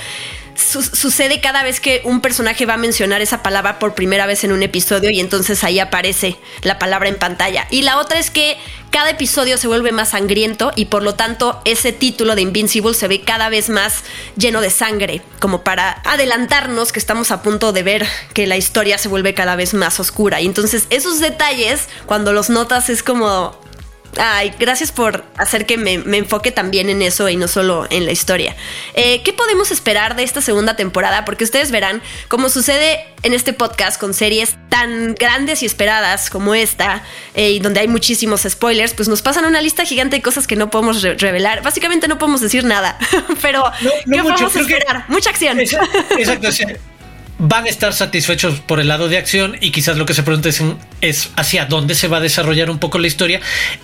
sucede 0.55 1.41
cada 1.41 1.63
vez 1.63 1.81
que 1.81 2.01
un 2.05 2.21
personaje 2.21 2.67
va 2.67 2.75
a 2.75 2.79
mencionar 2.79 3.23
esa 3.23 3.43
palabra 3.43 3.79
por 3.79 3.95
primera 3.95 4.27
vez 4.27 4.45
en 4.45 4.53
un 4.53 4.63
episodio 4.63 5.11
y 5.11 5.21
entonces 5.21 5.63
ahí 5.65 5.79
aparece 5.79 6.37
la 6.63 6.79
palabra 6.79 7.09
en 7.09 7.17
pantalla. 7.17 7.67
Y 7.71 7.83
la 7.83 7.99
otra 7.99 8.19
es 8.19 8.31
que 8.31 8.57
cada 8.91 9.11
episodio 9.11 9.59
se 9.59 9.69
vuelve 9.69 9.93
más 9.93 10.11
sangriento 10.11 10.73
y 10.75 10.87
por 10.87 11.03
lo 11.03 11.15
tanto 11.15 11.61
ese 11.65 11.93
título 11.93 12.35
de 12.35 12.43
Invincible 12.43 12.95
se 12.95 13.09
ve 13.09 13.23
cada 13.23 13.49
vez 13.49 13.69
más 13.69 14.05
lleno 14.37 14.61
de 14.61 14.71
sangre, 14.71 15.23
como 15.41 15.63
para 15.63 16.01
adelantarnos 16.05 16.93
que 16.93 16.99
estamos 16.99 17.31
a 17.31 17.43
punto 17.43 17.73
de 17.73 17.83
ver 17.83 18.07
que 18.35 18.47
la 18.47 18.57
historia 18.57 18.99
se 18.99 19.09
vuelve 19.09 19.35
cada 19.35 19.57
vez 19.57 19.75
más 19.75 20.01
oscura. 20.01 20.41
Y 20.41 20.47
entonces 20.47 20.87
esos 20.91 21.21
detalles, 21.21 21.89
cuando 22.07 22.33
los 22.33 22.51
notas, 22.51 22.91
es 22.91 23.03
como, 23.03 23.59
Ay, 24.17 24.53
gracias 24.59 24.91
por 24.91 25.25
hacer 25.37 25.67
que 25.67 25.77
me, 25.77 25.95
enfoque 26.17 26.51
también 26.51 26.89
en 26.89 27.03
eso 27.03 27.29
y 27.29 27.37
no 27.37 27.47
solo 27.47 27.87
en 27.91 28.07
la 28.07 28.13
historia. 28.13 28.57
Eh, 28.95 29.23
¿Qué 29.23 29.33
podemos 29.33 29.71
esperar 29.71 30.17
de 30.17 30.23
esta 30.23 30.41
segunda 30.41 30.77
temporada? 30.77 31.25
Porque 31.25 31.45
ustedes 31.45 31.71
verán, 31.71 32.03
como 32.29 32.49
sucede 32.49 33.05
en 33.23 33.35
este 33.35 33.53
podcast 33.53 34.01
con 34.01 34.15
series 34.15 34.57
tan 34.69 35.15
grandes 35.15 35.63
y 35.63 35.67
esperadas 35.67 36.31
como 36.31 36.55
esta, 36.55 37.03
eh, 37.35 37.51
y 37.51 37.59
donde 37.61 37.81
hay 37.81 37.89
muchísimos 37.89 38.43
spoilers, 38.49 38.95
pues 38.95 39.09
nos 39.09 39.23
pasan 39.23 39.45
una 39.45 39.61
lista 39.61 39.85
gigante 39.85 40.17
de 40.17 40.23
cosas 40.23 40.47
que 40.47 40.57
no 40.57 40.71
podemos 40.71 41.03
revelar. 41.03 41.63
Básicamente 41.63 42.09
no 42.09 42.19
podemos 42.19 42.41
decir 42.41 42.65
nada, 42.65 42.99
pero 43.43 43.65
¿qué 43.81 44.23
podemos 44.23 44.57
esperar? 44.57 45.05
Mucha 45.09 45.31
acción. 45.31 45.61
Exacto 45.61 46.49
van 47.39 47.65
a 47.65 47.69
estar 47.69 47.93
satisfechos 47.93 48.61
por 48.61 48.81
el 48.81 48.89
lado 48.89 49.09
de 49.09 49.17
acción 49.17 49.57
y 49.61 49.71
quizás 49.71 49.97
lo 49.97 50.07
que 50.07 50.15
se 50.15 50.23
pregunta 50.23 50.49
es, 51.01 51.31
hacia 51.37 51.67
dónde 51.67 51.95
se 51.95 52.09
va 52.09 52.19
a 52.19 52.21
desarrollar 52.21 52.71
un 52.71 52.79
poco 52.79 52.99
la 52.99 53.07
historia. 53.07 53.41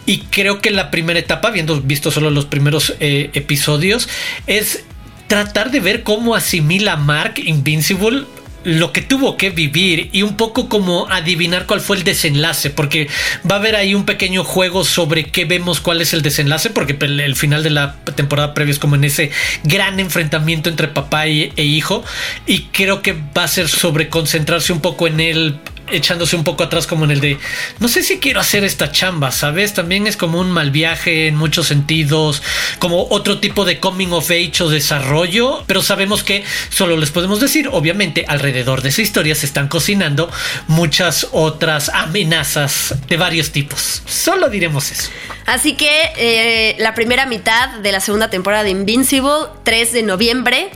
Y 0.06 0.18
creo 0.30 0.60
que 0.60 0.70
la 0.70 0.90
primera 0.90 1.18
etapa, 1.18 1.48
habiendo 1.48 1.80
visto 1.80 2.10
solo 2.10 2.30
los 2.30 2.46
primeros 2.46 2.94
eh, 3.00 3.30
episodios, 3.34 4.08
es 4.46 4.84
tratar 5.28 5.70
de 5.70 5.80
ver 5.80 6.02
cómo 6.02 6.34
asimila 6.34 6.96
Mark 6.96 7.34
Invincible 7.38 8.24
lo 8.64 8.92
que 8.92 9.02
tuvo 9.02 9.36
que 9.36 9.50
vivir 9.50 10.08
y 10.12 10.22
un 10.22 10.36
poco 10.36 10.68
como 10.68 11.06
adivinar 11.10 11.66
cuál 11.66 11.80
fue 11.80 11.96
el 11.96 12.04
desenlace, 12.04 12.70
porque 12.70 13.08
va 13.48 13.56
a 13.56 13.58
haber 13.58 13.76
ahí 13.76 13.94
un 13.94 14.04
pequeño 14.04 14.42
juego 14.42 14.84
sobre 14.84 15.24
qué 15.24 15.44
vemos, 15.44 15.80
cuál 15.80 16.00
es 16.00 16.12
el 16.12 16.22
desenlace, 16.22 16.70
porque 16.70 16.96
el 17.00 17.36
final 17.36 17.62
de 17.62 17.70
la 17.70 17.96
temporada 18.16 18.54
previa 18.54 18.72
es 18.72 18.78
como 18.78 18.96
en 18.96 19.04
ese 19.04 19.30
gran 19.62 20.00
enfrentamiento 20.00 20.70
entre 20.70 20.88
papá 20.88 21.26
e 21.26 21.52
hijo, 21.56 22.04
y 22.46 22.62
creo 22.72 23.02
que 23.02 23.14
va 23.36 23.44
a 23.44 23.48
ser 23.48 23.68
sobre 23.68 24.08
concentrarse 24.08 24.72
un 24.72 24.80
poco 24.80 25.06
en 25.06 25.20
él 25.20 25.58
echándose 25.94 26.36
un 26.36 26.44
poco 26.44 26.64
atrás 26.64 26.86
como 26.86 27.04
en 27.04 27.10
el 27.10 27.20
de 27.20 27.38
no 27.78 27.88
sé 27.88 28.02
si 28.02 28.18
quiero 28.18 28.40
hacer 28.40 28.64
esta 28.64 28.92
chamba, 28.92 29.30
¿sabes? 29.30 29.74
También 29.74 30.06
es 30.06 30.16
como 30.16 30.40
un 30.40 30.50
mal 30.50 30.70
viaje 30.70 31.28
en 31.28 31.36
muchos 31.36 31.68
sentidos, 31.68 32.42
como 32.78 33.06
otro 33.10 33.40
tipo 33.40 33.64
de 33.64 33.80
coming 33.80 34.12
of 34.12 34.30
age 34.30 34.62
o 34.62 34.68
desarrollo, 34.68 35.64
pero 35.66 35.82
sabemos 35.82 36.22
que 36.22 36.44
solo 36.70 36.96
les 36.96 37.10
podemos 37.10 37.40
decir, 37.40 37.68
obviamente 37.70 38.24
alrededor 38.28 38.82
de 38.82 38.90
esa 38.90 39.02
historia 39.02 39.34
se 39.34 39.46
están 39.46 39.68
cocinando 39.68 40.30
muchas 40.68 41.28
otras 41.32 41.88
amenazas 41.88 42.94
de 43.08 43.16
varios 43.16 43.50
tipos. 43.50 44.02
Solo 44.06 44.48
diremos 44.48 44.90
eso. 44.90 45.10
Así 45.46 45.74
que 45.74 46.12
eh, 46.16 46.76
la 46.78 46.94
primera 46.94 47.26
mitad 47.26 47.68
de 47.68 47.92
la 47.92 48.00
segunda 48.00 48.30
temporada 48.30 48.64
de 48.64 48.70
Invincible, 48.70 49.48
3 49.64 49.92
de 49.92 50.02
noviembre, 50.02 50.70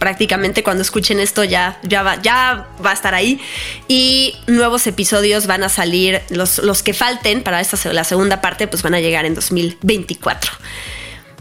prácticamente 0.00 0.64
cuando 0.64 0.82
escuchen 0.82 1.20
esto 1.20 1.44
ya, 1.44 1.78
ya, 1.82 2.02
va, 2.02 2.20
ya 2.20 2.68
va 2.84 2.90
a 2.90 2.94
estar 2.94 3.14
ahí. 3.14 3.38
Y 3.86 4.34
nuevos 4.48 4.88
episodios 4.88 5.46
van 5.46 5.62
a 5.62 5.68
salir, 5.68 6.22
los, 6.30 6.58
los 6.58 6.82
que 6.82 6.94
falten 6.94 7.42
para 7.42 7.60
esta, 7.60 7.92
la 7.92 8.02
segunda 8.02 8.40
parte, 8.40 8.66
pues 8.66 8.82
van 8.82 8.94
a 8.94 9.00
llegar 9.00 9.26
en 9.26 9.34
2024. 9.34 10.50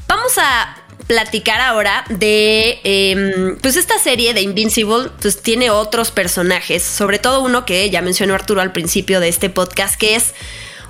Vamos 0.07 0.37
a 0.37 0.75
platicar 1.07 1.61
ahora 1.61 2.03
de 2.09 2.81
em, 2.83 3.57
pues 3.61 3.77
esta 3.77 3.97
serie 3.97 4.33
de 4.33 4.41
Invincible 4.41 5.09
pues 5.19 5.41
tiene 5.41 5.71
otros 5.71 6.11
personajes 6.11 6.83
sobre 6.83 7.17
todo 7.17 7.41
uno 7.41 7.65
que 7.65 7.89
ya 7.89 8.03
mencionó 8.03 8.35
Arturo 8.35 8.61
al 8.61 8.73
principio 8.73 9.19
de 9.19 9.27
este 9.27 9.49
podcast 9.49 9.99
que 9.99 10.15
es 10.15 10.35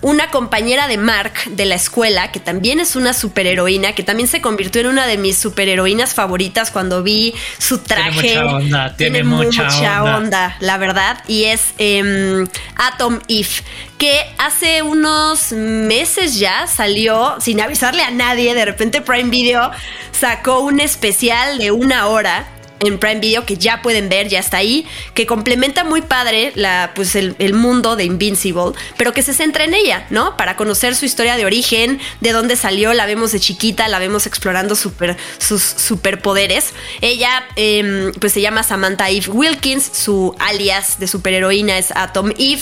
una 0.01 0.31
compañera 0.31 0.87
de 0.87 0.97
Mark 0.97 1.33
de 1.47 1.65
la 1.65 1.75
escuela, 1.75 2.31
que 2.31 2.39
también 2.39 2.79
es 2.79 2.95
una 2.95 3.13
superheroína, 3.13 3.93
que 3.93 4.03
también 4.03 4.27
se 4.27 4.41
convirtió 4.41 4.81
en 4.81 4.87
una 4.87 5.07
de 5.07 5.17
mis 5.17 5.37
superheroínas 5.37 6.13
favoritas 6.13 6.71
cuando 6.71 7.03
vi 7.03 7.33
su 7.57 7.79
traje. 7.79 8.21
Tiene 8.21 8.43
mucha 8.43 8.55
onda, 8.55 8.95
tiene, 8.95 9.23
mucha, 9.23 10.03
onda. 10.03 10.57
la 10.59 10.77
verdad. 10.77 11.23
Y 11.27 11.45
es 11.45 11.73
em, 11.77 12.47
Atom 12.75 13.19
Eve, 13.27 13.63
que 13.97 14.19
hace 14.37 14.81
unos 14.81 15.51
meses 15.51 16.39
ya 16.39 16.67
salió, 16.67 17.35
sin 17.39 17.61
avisarle 17.61 18.03
a 18.03 18.11
nadie, 18.11 18.53
de 18.53 18.65
repente 18.65 19.01
Prime 19.01 19.29
Video 19.29 19.71
sacó 20.11 20.59
un 20.59 20.79
especial 20.79 21.57
de 21.57 21.71
una 21.71 22.07
hora 22.07 22.47
en 22.81 22.97
Prime 22.97 23.19
Video 23.19 23.45
que 23.45 23.57
ya 23.57 23.81
pueden 23.81 24.09
ver, 24.09 24.27
ya 24.27 24.39
está 24.39 24.57
ahí, 24.57 24.85
que 25.13 25.25
complementa 25.25 25.83
muy 25.83 26.01
padre 26.01 26.51
la, 26.55 26.91
pues 26.95 27.15
el, 27.15 27.35
mundo 27.53 27.95
de 27.95 28.05
Invincible, 28.05 28.71
pero 28.97 29.11
que 29.11 29.21
se 29.21 29.33
centra 29.33 29.63
en 29.63 29.73
ella, 29.73 30.05
¿no? 30.09 30.37
Para 30.37 30.55
conocer 30.55 30.95
su 30.95 31.05
historia 31.05 31.35
de 31.35 31.45
origen, 31.45 31.99
de 32.21 32.31
dónde 32.31 32.55
salió, 32.55 32.93
la 32.93 33.05
vemos 33.05 33.31
de 33.31 33.39
chiquita, 33.39 33.87
la 33.87 33.99
vemos 33.99 34.25
explorando 34.25 34.75
super, 34.75 35.17
sus 35.39 35.61
superpoderes. 35.61 36.73
Ella, 37.01 37.45
em, 37.55 38.11
pues 38.13 38.33
se 38.33 38.41
llama 38.41 38.63
Samantha 38.63 39.09
Eve 39.09 39.29
Wilkins, 39.29 39.89
su 39.91 40.35
alias 40.39 40.99
de 40.99 41.07
superheroína 41.07 41.77
es 41.77 41.91
Atom 41.95 42.31
Eve. 42.37 42.61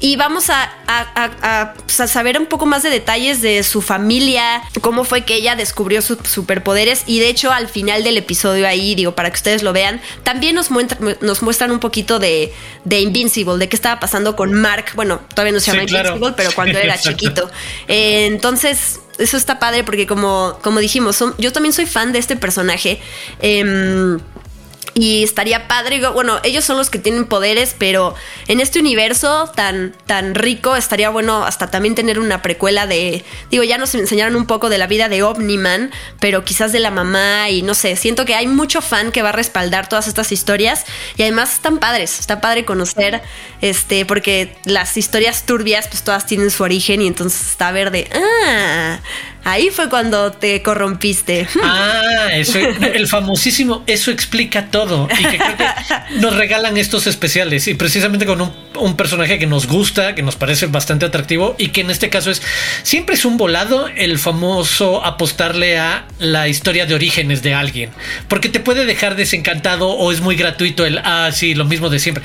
Y 0.00 0.16
vamos 0.16 0.48
a, 0.50 1.74
saber 1.86 2.38
un 2.38 2.46
poco 2.46 2.66
más 2.66 2.82
de 2.82 2.90
detalles 2.90 3.42
de 3.42 3.62
su 3.64 3.82
familia, 3.82 4.62
cómo 4.80 5.04
fue 5.04 5.24
que 5.24 5.34
ella 5.34 5.56
descubrió 5.56 6.02
sus 6.02 6.18
superpoderes. 6.24 7.02
Y 7.06 7.18
de 7.18 7.28
hecho, 7.28 7.50
al 7.50 7.68
final 7.68 8.04
del 8.04 8.16
episodio 8.16 8.66
ahí, 8.68 8.94
digo, 8.94 9.14
para 9.14 9.30
que 9.30 9.36
ustedes 9.36 9.62
lo 9.62 9.72
vean, 9.72 10.00
también 10.22 10.54
nos, 10.54 10.68
nos 11.20 11.42
muestran 11.42 11.72
un 11.72 11.80
poquito 11.80 12.18
de, 12.18 12.52
Invincible, 12.88 13.58
de 13.58 13.68
qué 13.68 13.76
estaba 13.76 13.98
pasando 13.98 14.36
con 14.36 14.52
Mark. 14.52 14.86
Bueno, 14.94 15.20
todavía 15.30 15.52
no 15.52 15.60
se 15.60 15.72
llama 15.72 15.82
Invincible, 15.82 16.32
pero 16.36 16.52
cuando 16.52 16.78
era 16.82 16.96
chiquito. 16.98 17.50
Eh, 17.88 18.26
entonces, 18.26 19.00
eso 19.18 19.36
está 19.36 19.58
padre 19.58 19.82
porque 19.82 20.06
como, 20.06 20.58
como 20.62 20.78
dijimos, 20.78 21.22
yo 21.38 21.52
también 21.52 21.72
soy 21.72 21.86
fan 21.86 22.12
de 22.12 22.20
este 22.20 22.36
personaje. 22.36 23.00
Eh, 23.40 24.18
y 24.94 25.22
estaría 25.22 25.68
padre, 25.68 26.00
bueno, 26.10 26.40
ellos 26.42 26.64
son 26.64 26.76
los 26.76 26.90
que 26.90 26.98
tienen 26.98 27.26
poderes, 27.26 27.74
pero 27.78 28.14
en 28.46 28.60
este 28.60 28.78
universo 28.78 29.50
tan, 29.54 29.94
tan 30.06 30.34
rico 30.34 30.76
estaría 30.76 31.10
bueno 31.10 31.44
hasta 31.44 31.70
también 31.70 31.94
tener 31.94 32.18
una 32.18 32.42
precuela 32.42 32.86
de, 32.86 33.24
digo, 33.50 33.64
ya 33.64 33.78
nos 33.78 33.94
enseñaron 33.94 34.36
un 34.36 34.46
poco 34.46 34.68
de 34.68 34.78
la 34.78 34.86
vida 34.86 35.08
de 35.08 35.22
Omniman, 35.22 35.90
pero 36.20 36.44
quizás 36.44 36.72
de 36.72 36.80
la 36.80 36.90
mamá 36.90 37.50
y 37.50 37.62
no 37.62 37.74
sé, 37.74 37.96
siento 37.96 38.24
que 38.24 38.34
hay 38.34 38.46
mucho 38.46 38.80
fan 38.80 39.12
que 39.12 39.22
va 39.22 39.30
a 39.30 39.32
respaldar 39.32 39.88
todas 39.88 40.08
estas 40.08 40.32
historias 40.32 40.84
y 41.16 41.22
además 41.22 41.54
están 41.54 41.78
padres, 41.78 42.18
está 42.18 42.40
padre 42.40 42.64
conocer, 42.64 43.22
este, 43.60 44.04
porque 44.04 44.56
las 44.64 44.96
historias 44.96 45.44
turbias 45.46 45.88
pues 45.88 46.02
todas 46.02 46.26
tienen 46.26 46.50
su 46.50 46.62
origen 46.62 47.02
y 47.02 47.06
entonces 47.06 47.48
está 47.48 47.70
verde, 47.72 48.08
ah, 48.12 49.00
Ahí 49.48 49.70
fue 49.70 49.88
cuando 49.88 50.30
te 50.30 50.60
corrompiste. 50.60 51.48
Ah, 51.62 52.28
eso, 52.34 52.58
el 52.58 53.08
famosísimo, 53.08 53.82
eso 53.86 54.10
explica 54.10 54.66
todo. 54.70 55.08
Y 55.10 55.24
que 55.24 55.38
creo 55.38 55.56
que 55.56 55.64
nos 56.20 56.36
regalan 56.36 56.76
estos 56.76 57.06
especiales. 57.06 57.66
Y 57.66 57.72
precisamente 57.72 58.26
con 58.26 58.42
un, 58.42 58.52
un, 58.78 58.94
personaje 58.94 59.38
que 59.38 59.46
nos 59.46 59.66
gusta, 59.66 60.14
que 60.14 60.22
nos 60.22 60.36
parece 60.36 60.66
bastante 60.66 61.06
atractivo. 61.06 61.56
Y 61.56 61.68
que 61.68 61.80
en 61.80 61.90
este 61.90 62.10
caso 62.10 62.30
es, 62.30 62.42
siempre 62.82 63.14
es 63.14 63.24
un 63.24 63.38
volado 63.38 63.88
el 63.88 64.18
famoso 64.18 65.02
apostarle 65.02 65.78
a 65.78 66.06
la 66.18 66.46
historia 66.48 66.84
de 66.84 66.94
orígenes 66.94 67.42
de 67.42 67.54
alguien. 67.54 67.88
Porque 68.28 68.50
te 68.50 68.60
puede 68.60 68.84
dejar 68.84 69.16
desencantado 69.16 69.88
o 69.88 70.12
es 70.12 70.20
muy 70.20 70.36
gratuito 70.36 70.84
el, 70.84 70.98
ah, 70.98 71.30
sí, 71.32 71.54
lo 71.54 71.64
mismo 71.64 71.88
de 71.88 72.00
siempre. 72.00 72.22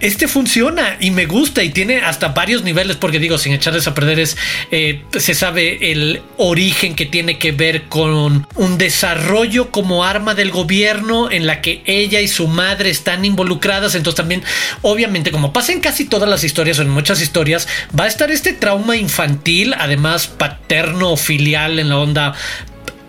Este 0.00 0.28
funciona 0.28 0.98
y 1.00 1.10
me 1.10 1.24
gusta 1.24 1.64
y 1.64 1.70
tiene 1.70 2.00
hasta 2.00 2.28
varios 2.28 2.64
niveles. 2.64 2.96
Porque 2.96 3.18
digo, 3.18 3.38
sin 3.38 3.54
echarles 3.54 3.86
a 3.86 3.94
perder 3.94 4.20
es, 4.20 4.36
eh, 4.70 5.02
se 5.18 5.32
sabe 5.32 5.90
el 5.90 6.20
origen 6.36 6.65
origen 6.66 6.96
que 6.96 7.06
tiene 7.06 7.38
que 7.38 7.52
ver 7.52 7.84
con 7.84 8.44
un 8.56 8.76
desarrollo 8.76 9.70
como 9.70 10.04
arma 10.04 10.34
del 10.34 10.50
gobierno 10.50 11.30
en 11.30 11.46
la 11.46 11.60
que 11.60 11.80
ella 11.86 12.20
y 12.20 12.26
su 12.26 12.48
madre 12.48 12.90
están 12.90 13.24
involucradas. 13.24 13.94
Entonces 13.94 14.16
también, 14.16 14.42
obviamente, 14.82 15.30
como 15.30 15.52
pasa 15.52 15.70
en 15.70 15.78
casi 15.80 16.06
todas 16.06 16.28
las 16.28 16.42
historias 16.42 16.80
o 16.80 16.82
en 16.82 16.90
muchas 16.90 17.22
historias, 17.22 17.68
va 17.98 18.04
a 18.04 18.08
estar 18.08 18.32
este 18.32 18.52
trauma 18.52 18.96
infantil, 18.96 19.74
además 19.78 20.26
paterno 20.26 21.12
o 21.12 21.16
filial 21.16 21.78
en 21.78 21.88
la 21.88 21.98
onda 21.98 22.34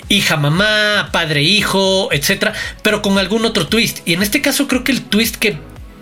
hija 0.08 0.38
mamá, 0.38 1.10
padre 1.12 1.42
hijo, 1.42 2.10
etcétera, 2.12 2.54
pero 2.84 3.02
con 3.02 3.18
algún 3.18 3.44
otro 3.44 3.66
twist. 3.66 4.08
Y 4.08 4.14
en 4.14 4.22
este 4.22 4.40
caso 4.40 4.68
creo 4.68 4.84
que 4.84 4.92
el 4.92 5.02
twist 5.02 5.36
que 5.36 5.58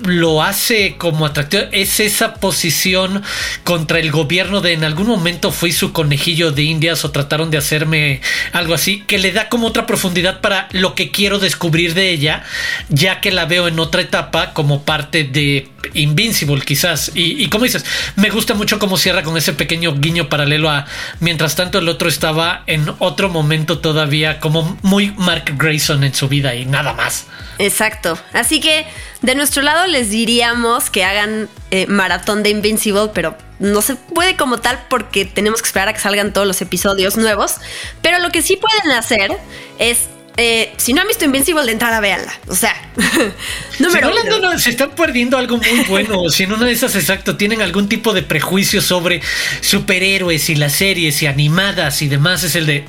lo 0.06 0.44
hace 0.44 0.96
como 0.98 1.26
atractivo 1.26 1.64
es 1.72 2.00
esa 2.00 2.36
posición 2.36 3.24
contra 3.64 4.00
el 4.00 4.12
gobierno 4.12 4.62
de 4.62 4.74
en 4.74 4.84
algún 4.84 5.08
momento 5.08 5.52
fui 5.52 5.72
su 5.72 5.94
conejillo 5.94 6.52
de 6.52 6.64
indias 6.64 7.06
o 7.06 7.12
trataron 7.12 7.52
de 7.52 7.58
hacerme 7.58 8.22
algo 8.52 8.74
así 8.74 9.04
que 9.08 9.18
le 9.18 9.32
da 9.32 9.50
como 9.50 9.68
otra 9.68 9.86
profundidad 9.86 10.42
para 10.42 10.68
lo 10.72 10.96
que 10.96 11.12
quiero 11.12 11.40
descubrir 11.40 11.94
de 11.94 12.12
ella 12.12 12.44
ya 12.90 13.22
que 13.22 13.32
la 13.32 13.46
veo 13.46 13.68
en 13.68 13.80
otra 13.80 14.02
etapa 14.02 14.54
como 14.54 14.84
parte 14.84 15.24
de 15.24 15.70
Invincible 15.94 16.62
quizás. 16.66 17.12
Y, 17.14 17.48
como 17.50 17.66
dices 17.66 17.86
me 18.16 18.30
gusta 18.30 18.54
mucho 18.54 18.80
cómo 18.80 18.98
cierra 18.98 19.24
con 19.24 19.38
ese 19.38 19.54
pequeño 19.54 19.96
guiño 19.96 20.30
paralelo 20.30 20.70
a 20.70 20.86
mientras 21.20 21.56
tanto 21.56 21.80
el 21.80 21.90
otro 21.90 22.10
estaba 22.10 22.64
en 22.68 22.90
otro 23.00 23.30
momento 23.30 23.80
todavía 23.80 24.40
como 24.40 24.78
muy 24.82 25.12
Mark 25.18 25.54
Grayson 25.58 26.04
en 26.04 26.14
su 26.14 26.28
vida 26.28 26.56
y 26.56 26.66
nada 26.66 26.94
más. 26.94 27.28
Exacto. 27.58 28.18
Así 28.34 28.60
que 28.60 28.86
De 29.26 29.34
nuestro 29.34 29.64
lado 29.64 29.88
les 29.88 30.12
diríamos 30.12 30.92
que 30.92 31.04
hagan 31.04 31.50
eh, 31.72 31.88
maratón 31.88 32.44
de 32.44 32.52
Invincible, 32.52 33.10
pero 33.12 33.36
no 33.58 33.82
se 33.82 33.96
puede 33.96 34.36
como 34.36 34.60
tal 34.60 34.86
porque 34.88 35.26
tenemos 35.26 35.64
que 35.64 35.66
esperar 35.66 35.88
a 35.88 35.94
que 35.94 36.00
salgan 36.00 36.32
todos 36.32 36.46
los 36.46 36.62
episodios 36.62 37.18
nuevos. 37.18 37.56
Pero 38.04 38.20
lo 38.20 38.30
que 38.32 38.44
sí 38.44 38.56
pueden 38.56 38.92
hacer 38.92 39.36
es 39.80 40.02
eh, 40.38 40.72
si 40.78 40.94
no 40.94 41.02
han 41.02 41.08
visto 41.08 41.26
Invincible 41.26 41.66
de 41.66 41.72
entrada, 41.72 42.00
véanla. 42.02 42.40
O 42.50 42.54
sea, 42.54 42.76
número 43.80 44.14
si 44.16 44.30
no, 44.30 44.40
no, 44.40 44.60
se 44.60 44.70
están 44.70 44.92
perdiendo 44.92 45.40
algo 45.40 45.58
muy 45.58 45.86
bueno. 45.90 46.30
si 46.30 46.44
en 46.44 46.54
una 46.54 46.68
de 46.68 46.74
esas, 46.74 46.96
exacto, 46.96 47.36
tienen 47.36 47.64
algún 47.64 47.90
tipo 47.90 48.14
de 48.14 48.22
prejuicio 48.22 48.80
sobre 48.80 49.24
superhéroes 49.60 50.52
y 50.52 50.56
las 50.56 50.74
series 50.74 51.24
y 51.24 51.26
animadas 51.26 52.04
y 52.04 52.10
demás, 52.10 52.44
es 52.44 52.56
el 52.56 52.68
de 52.68 52.86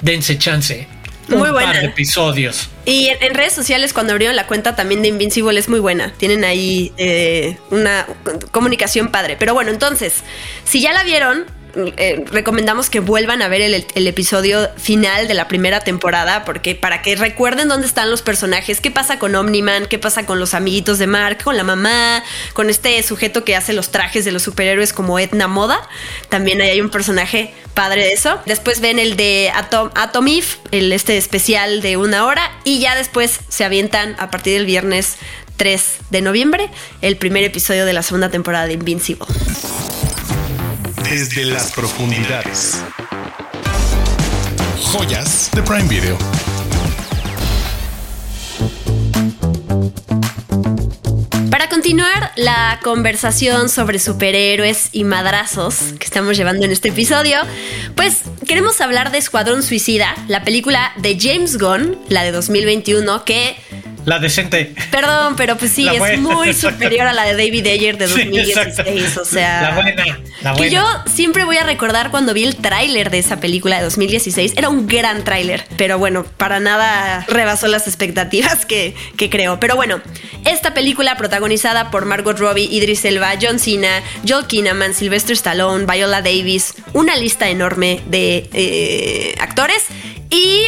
dense 0.00 0.38
chance. 0.38 0.93
Muy 1.28 1.48
un 1.48 1.54
Par 1.54 1.80
de 1.80 1.86
episodios. 1.86 2.68
Y 2.84 3.08
en, 3.08 3.34
redes 3.34 3.52
sociales, 3.52 3.92
cuando 3.92 4.12
abrieron 4.12 4.36
la 4.36 4.46
cuenta 4.46 4.76
también 4.76 5.02
de 5.02 5.08
Invincible, 5.08 5.58
es 5.58 5.68
muy 5.68 5.80
buena. 5.80 6.12
Tienen 6.16 6.44
ahí 6.44 6.92
eh, 6.96 7.56
una 7.70 8.06
comunicación 8.50 9.08
padre. 9.08 9.36
Pero 9.38 9.54
bueno, 9.54 9.70
entonces, 9.70 10.22
si 10.64 10.80
ya 10.80 10.92
la 10.92 11.02
vieron, 11.04 11.46
eh, 11.96 12.24
recomendamos 12.30 12.90
que 12.90 13.00
vuelvan 13.00 13.42
a 13.42 13.48
ver 13.48 13.60
el, 13.62 14.06
episodio 14.06 14.70
final 14.76 15.28
de 15.28 15.34
la 15.34 15.48
primera 15.48 15.80
temporada, 15.80 16.44
porque 16.44 16.74
para 16.74 17.02
que 17.02 17.16
recuerden 17.16 17.68
dónde 17.68 17.86
están 17.86 18.10
los 18.10 18.22
personajes, 18.22 18.80
qué 18.80 18.90
pasa 18.90 19.18
con 19.18 19.34
Omniman, 19.34 19.86
qué 19.86 19.98
pasa 19.98 20.26
con 20.26 20.38
los 20.38 20.54
amiguitos 20.54 20.98
de 20.98 21.06
Mark, 21.06 21.42
con 21.42 21.56
la 21.56 21.64
mamá, 21.64 22.22
con 22.52 22.70
este 22.70 23.02
sujeto 23.02 23.44
que 23.44 23.56
hace 23.56 23.72
los 23.72 23.90
trajes 23.90 24.24
de 24.24 24.32
los 24.32 24.42
superhéroes 24.42 24.92
como 24.92 25.18
Edna 25.18 25.48
Moda. 25.48 25.80
También 26.28 26.60
hay 26.60 26.80
un 26.80 26.90
personaje 26.90 27.52
padre 27.74 28.02
de 28.02 28.12
eso. 28.12 28.40
Después 28.46 28.80
ven 28.80 28.98
el 28.98 29.16
de 29.16 29.50
Atom, 29.54 29.90
Atomif, 29.94 30.58
el 30.70 30.92
este 30.92 31.16
especial 31.16 31.82
de 31.82 31.96
una 31.96 32.24
hora, 32.26 32.50
y 32.64 32.78
ya 32.80 32.94
después 32.94 33.40
se 33.48 33.64
avientan 33.64 34.16
a 34.18 34.30
partir 34.30 34.54
del 34.54 34.66
viernes 34.66 35.16
3 35.56 35.98
de 36.10 36.20
noviembre 36.20 36.68
el 37.00 37.16
primer 37.16 37.44
episodio 37.44 37.86
de 37.86 37.92
la 37.92 38.02
segunda 38.02 38.30
temporada 38.30 38.66
de 38.66 38.74
Invincible 38.74 39.26
desde 41.14 41.44
las 41.44 41.70
profundidades. 41.70 42.82
Joyas 44.80 45.48
de 45.54 45.62
Prime 45.62 45.84
Video. 45.84 46.18
Para 51.52 51.68
continuar 51.68 52.32
la 52.34 52.80
conversación 52.82 53.68
sobre 53.68 54.00
superhéroes 54.00 54.88
y 54.90 55.04
madrazos 55.04 55.76
que 56.00 56.04
estamos 56.04 56.36
llevando 56.36 56.66
en 56.66 56.72
este 56.72 56.88
episodio, 56.88 57.38
pues 57.94 58.22
queremos 58.48 58.80
hablar 58.80 59.12
de 59.12 59.18
Escuadrón 59.18 59.62
Suicida, 59.62 60.16
la 60.26 60.42
película 60.42 60.94
de 60.96 61.16
James 61.16 61.58
Gunn, 61.58 61.96
la 62.08 62.24
de 62.24 62.32
2021, 62.32 63.24
que 63.24 63.56
la 64.04 64.18
decente. 64.18 64.74
Perdón, 64.90 65.34
pero 65.36 65.56
pues 65.56 65.72
sí, 65.72 65.88
es 65.88 66.20
muy 66.20 66.52
superior 66.52 67.06
a 67.06 67.12
la 67.12 67.24
de 67.24 67.32
David 67.32 67.66
Ayer 67.66 67.98
de 67.98 68.06
2016. 68.06 69.16
o 69.18 69.24
sea. 69.24 69.62
La 69.62 69.74
buena, 69.74 70.04
la 70.42 70.52
buena. 70.52 70.56
Que 70.56 70.70
yo 70.70 70.84
siempre 71.06 71.44
voy 71.44 71.56
a 71.56 71.64
recordar 71.64 72.10
cuando 72.10 72.34
vi 72.34 72.44
el 72.44 72.56
tráiler 72.56 73.10
de 73.10 73.18
esa 73.18 73.40
película 73.40 73.78
de 73.78 73.84
2016. 73.84 74.54
Era 74.56 74.68
un 74.68 74.86
gran 74.86 75.24
tráiler. 75.24 75.64
Pero 75.76 75.98
bueno, 75.98 76.24
para 76.36 76.60
nada 76.60 77.24
rebasó 77.28 77.66
las 77.68 77.86
expectativas 77.86 78.66
que, 78.66 78.94
que 79.16 79.30
creo. 79.30 79.58
Pero 79.60 79.76
bueno, 79.76 80.00
esta 80.44 80.74
película 80.74 81.16
protagonizada 81.16 81.90
por 81.90 82.04
Margot 82.04 82.38
Robbie, 82.38 82.68
Idris 82.70 83.04
Elba, 83.04 83.32
John 83.40 83.58
Cena, 83.58 84.02
Joel 84.26 84.46
Kinnaman, 84.46 84.94
Sylvester 84.94 85.34
Stallone, 85.34 85.86
Viola 85.86 86.22
Davis. 86.22 86.74
Una 86.92 87.16
lista 87.16 87.48
enorme 87.48 88.00
de 88.06 88.48
eh, 88.52 89.34
actores. 89.40 89.84
Y 90.30 90.66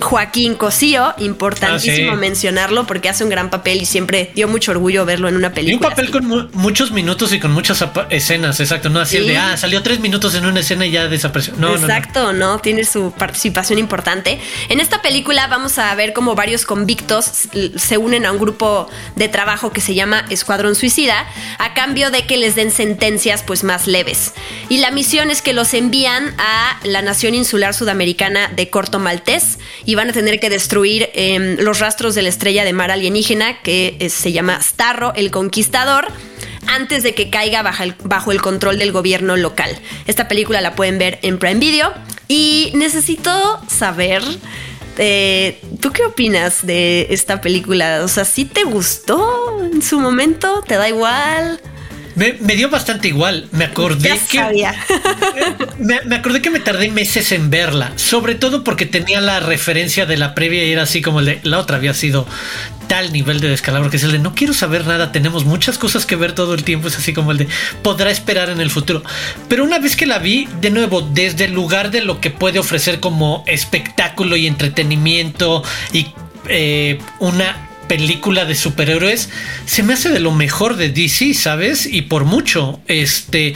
Joaquín 0.00 0.54
Cosío, 0.54 1.12
importantísimo 1.18 2.12
ah, 2.12 2.16
mencionarlo 2.16 2.86
porque 2.86 3.08
hace 3.08 3.24
un 3.24 3.30
gran 3.30 3.50
papel 3.50 3.82
y 3.82 3.84
siempre 3.84 4.30
dio 4.32 4.46
mucho 4.46 4.70
orgullo 4.70 5.04
verlo 5.04 5.28
en 5.28 5.34
una 5.34 5.52
película. 5.52 5.88
un 5.88 5.94
papel 5.94 6.10
con 6.12 6.50
muchos 6.52 6.92
minutos 6.92 7.32
y 7.32 7.40
con 7.40 7.50
muchas 7.50 7.84
escenas, 8.10 8.60
exacto. 8.60 8.90
No 8.90 9.00
así 9.00 9.16
el 9.16 9.26
de, 9.26 9.36
ah, 9.36 9.56
salió 9.56 9.82
tres 9.82 9.98
minutos 9.98 10.36
en 10.36 10.46
una 10.46 10.60
escena 10.60 10.86
y 10.86 10.92
ya 10.92 11.08
desapareció. 11.08 11.54
No, 11.56 11.74
exacto, 11.74 12.32
no, 12.32 12.60
tiene 12.60 12.84
su 12.84 13.12
participación 13.18 13.80
importante. 13.80 14.38
En 14.68 14.78
esta 14.78 15.02
película 15.02 15.48
vamos 15.48 15.78
a 15.78 15.92
ver 15.96 16.12
cómo 16.12 16.36
varios 16.36 16.64
convictos 16.64 17.48
se 17.76 17.98
unen 17.98 18.24
a 18.24 18.30
un 18.30 18.38
grupo 18.38 18.88
de 19.16 19.28
trabajo 19.28 19.72
que 19.72 19.80
se 19.80 19.94
llama 19.94 20.24
Escuadrón 20.30 20.76
Suicida 20.76 21.26
a 21.58 21.74
cambio 21.74 22.12
de 22.12 22.24
que 22.24 22.36
les 22.36 22.54
den 22.54 22.70
sentencias 22.70 23.42
pues 23.42 23.64
más 23.64 23.88
leves. 23.88 24.32
Y 24.68 24.78
la 24.78 24.92
misión 24.92 25.32
es 25.32 25.42
que 25.42 25.52
los 25.52 25.74
envían 25.74 26.34
a 26.38 26.78
la 26.84 27.02
nación 27.02 27.34
insular 27.34 27.74
sudamericana 27.74 28.48
de 28.54 28.70
Corto 28.70 29.00
Maltés 29.00 29.58
y 29.88 29.94
van 29.94 30.10
a 30.10 30.12
tener 30.12 30.38
que 30.38 30.50
destruir 30.50 31.08
em, 31.14 31.56
los 31.60 31.78
rastros 31.78 32.14
de 32.14 32.20
la 32.20 32.28
estrella 32.28 32.62
de 32.62 32.74
mar 32.74 32.90
alienígena 32.90 33.62
que 33.62 33.96
eh, 34.00 34.10
se 34.10 34.32
llama 34.32 34.60
Starro 34.60 35.14
el 35.14 35.30
Conquistador 35.30 36.08
antes 36.66 37.02
de 37.02 37.14
que 37.14 37.30
caiga 37.30 37.62
bajo 37.62 37.84
el, 37.84 37.94
bajo 38.04 38.30
el 38.30 38.42
control 38.42 38.78
del 38.78 38.92
gobierno 38.92 39.38
local. 39.38 39.70
Esta 40.06 40.28
película 40.28 40.60
la 40.60 40.74
pueden 40.74 40.98
ver 40.98 41.18
en 41.22 41.38
Prime 41.38 41.58
Video 41.58 41.94
y 42.28 42.70
necesito 42.74 43.62
saber... 43.66 44.22
Eh, 44.98 45.58
¿Tú 45.80 45.92
qué 45.92 46.04
opinas 46.04 46.66
de 46.66 47.06
esta 47.10 47.40
película? 47.40 48.00
O 48.02 48.08
sea, 48.08 48.24
¿sí 48.24 48.44
te 48.44 48.64
gustó 48.64 49.64
en 49.72 49.80
su 49.80 50.00
momento? 50.00 50.62
¿Te 50.66 50.74
da 50.74 50.88
igual? 50.88 51.60
Me, 52.18 52.56
dio 52.56 52.68
bastante 52.68 53.08
igual. 53.08 53.48
Me 53.52 53.64
acordé 53.64 54.18
que. 54.28 54.38
Me, 55.78 56.16
acordé 56.16 56.42
que 56.42 56.50
me 56.50 56.58
tardé 56.58 56.90
meses 56.90 57.30
en 57.30 57.50
verla. 57.50 57.92
Sobre 57.94 58.34
todo 58.34 58.64
porque 58.64 58.84
tenía 58.84 59.20
la 59.20 59.38
referencia 59.38 60.06
de 60.06 60.16
la 60.16 60.34
previa 60.34 60.64
y 60.64 60.72
era 60.72 60.82
así 60.82 61.00
como 61.00 61.20
el 61.20 61.26
de 61.26 61.40
la 61.44 61.58
otra 61.58 61.76
había 61.76 61.94
sido 61.94 62.26
tal 62.88 63.12
nivel 63.12 63.40
de 63.40 63.48
descalabro 63.48 63.90
que 63.90 63.98
es 63.98 64.02
el 64.02 64.12
de 64.12 64.18
no 64.18 64.34
quiero 64.34 64.54
saber 64.54 64.86
nada, 64.86 65.12
tenemos 65.12 65.44
muchas 65.44 65.76
cosas 65.76 66.06
que 66.06 66.16
ver 66.16 66.32
todo 66.34 66.54
el 66.54 66.64
tiempo, 66.64 66.88
es 66.88 66.96
así 66.96 67.12
como 67.12 67.32
el 67.32 67.38
de 67.38 67.48
podrá 67.82 68.10
esperar 68.10 68.50
en 68.50 68.60
el 68.60 68.70
futuro. 68.70 69.02
Pero 69.48 69.62
una 69.62 69.78
vez 69.78 69.94
que 69.94 70.06
la 70.06 70.18
vi, 70.18 70.48
de 70.60 70.70
nuevo, 70.70 71.02
desde 71.02 71.44
el 71.44 71.52
lugar 71.52 71.90
de 71.90 72.00
lo 72.00 72.20
que 72.20 72.30
puede 72.30 72.58
ofrecer 72.58 72.98
como 72.98 73.44
espectáculo 73.46 74.36
y 74.36 74.46
entretenimiento 74.46 75.62
y 75.92 76.08
eh, 76.48 76.98
una 77.20 77.67
película 77.88 78.44
de 78.44 78.54
superhéroes 78.54 79.30
se 79.66 79.82
me 79.82 79.94
hace 79.94 80.10
de 80.10 80.20
lo 80.20 80.30
mejor 80.32 80.76
de 80.76 80.90
DC, 80.90 81.34
¿sabes? 81.34 81.86
Y 81.86 82.02
por 82.02 82.24
mucho, 82.24 82.80
este, 82.86 83.54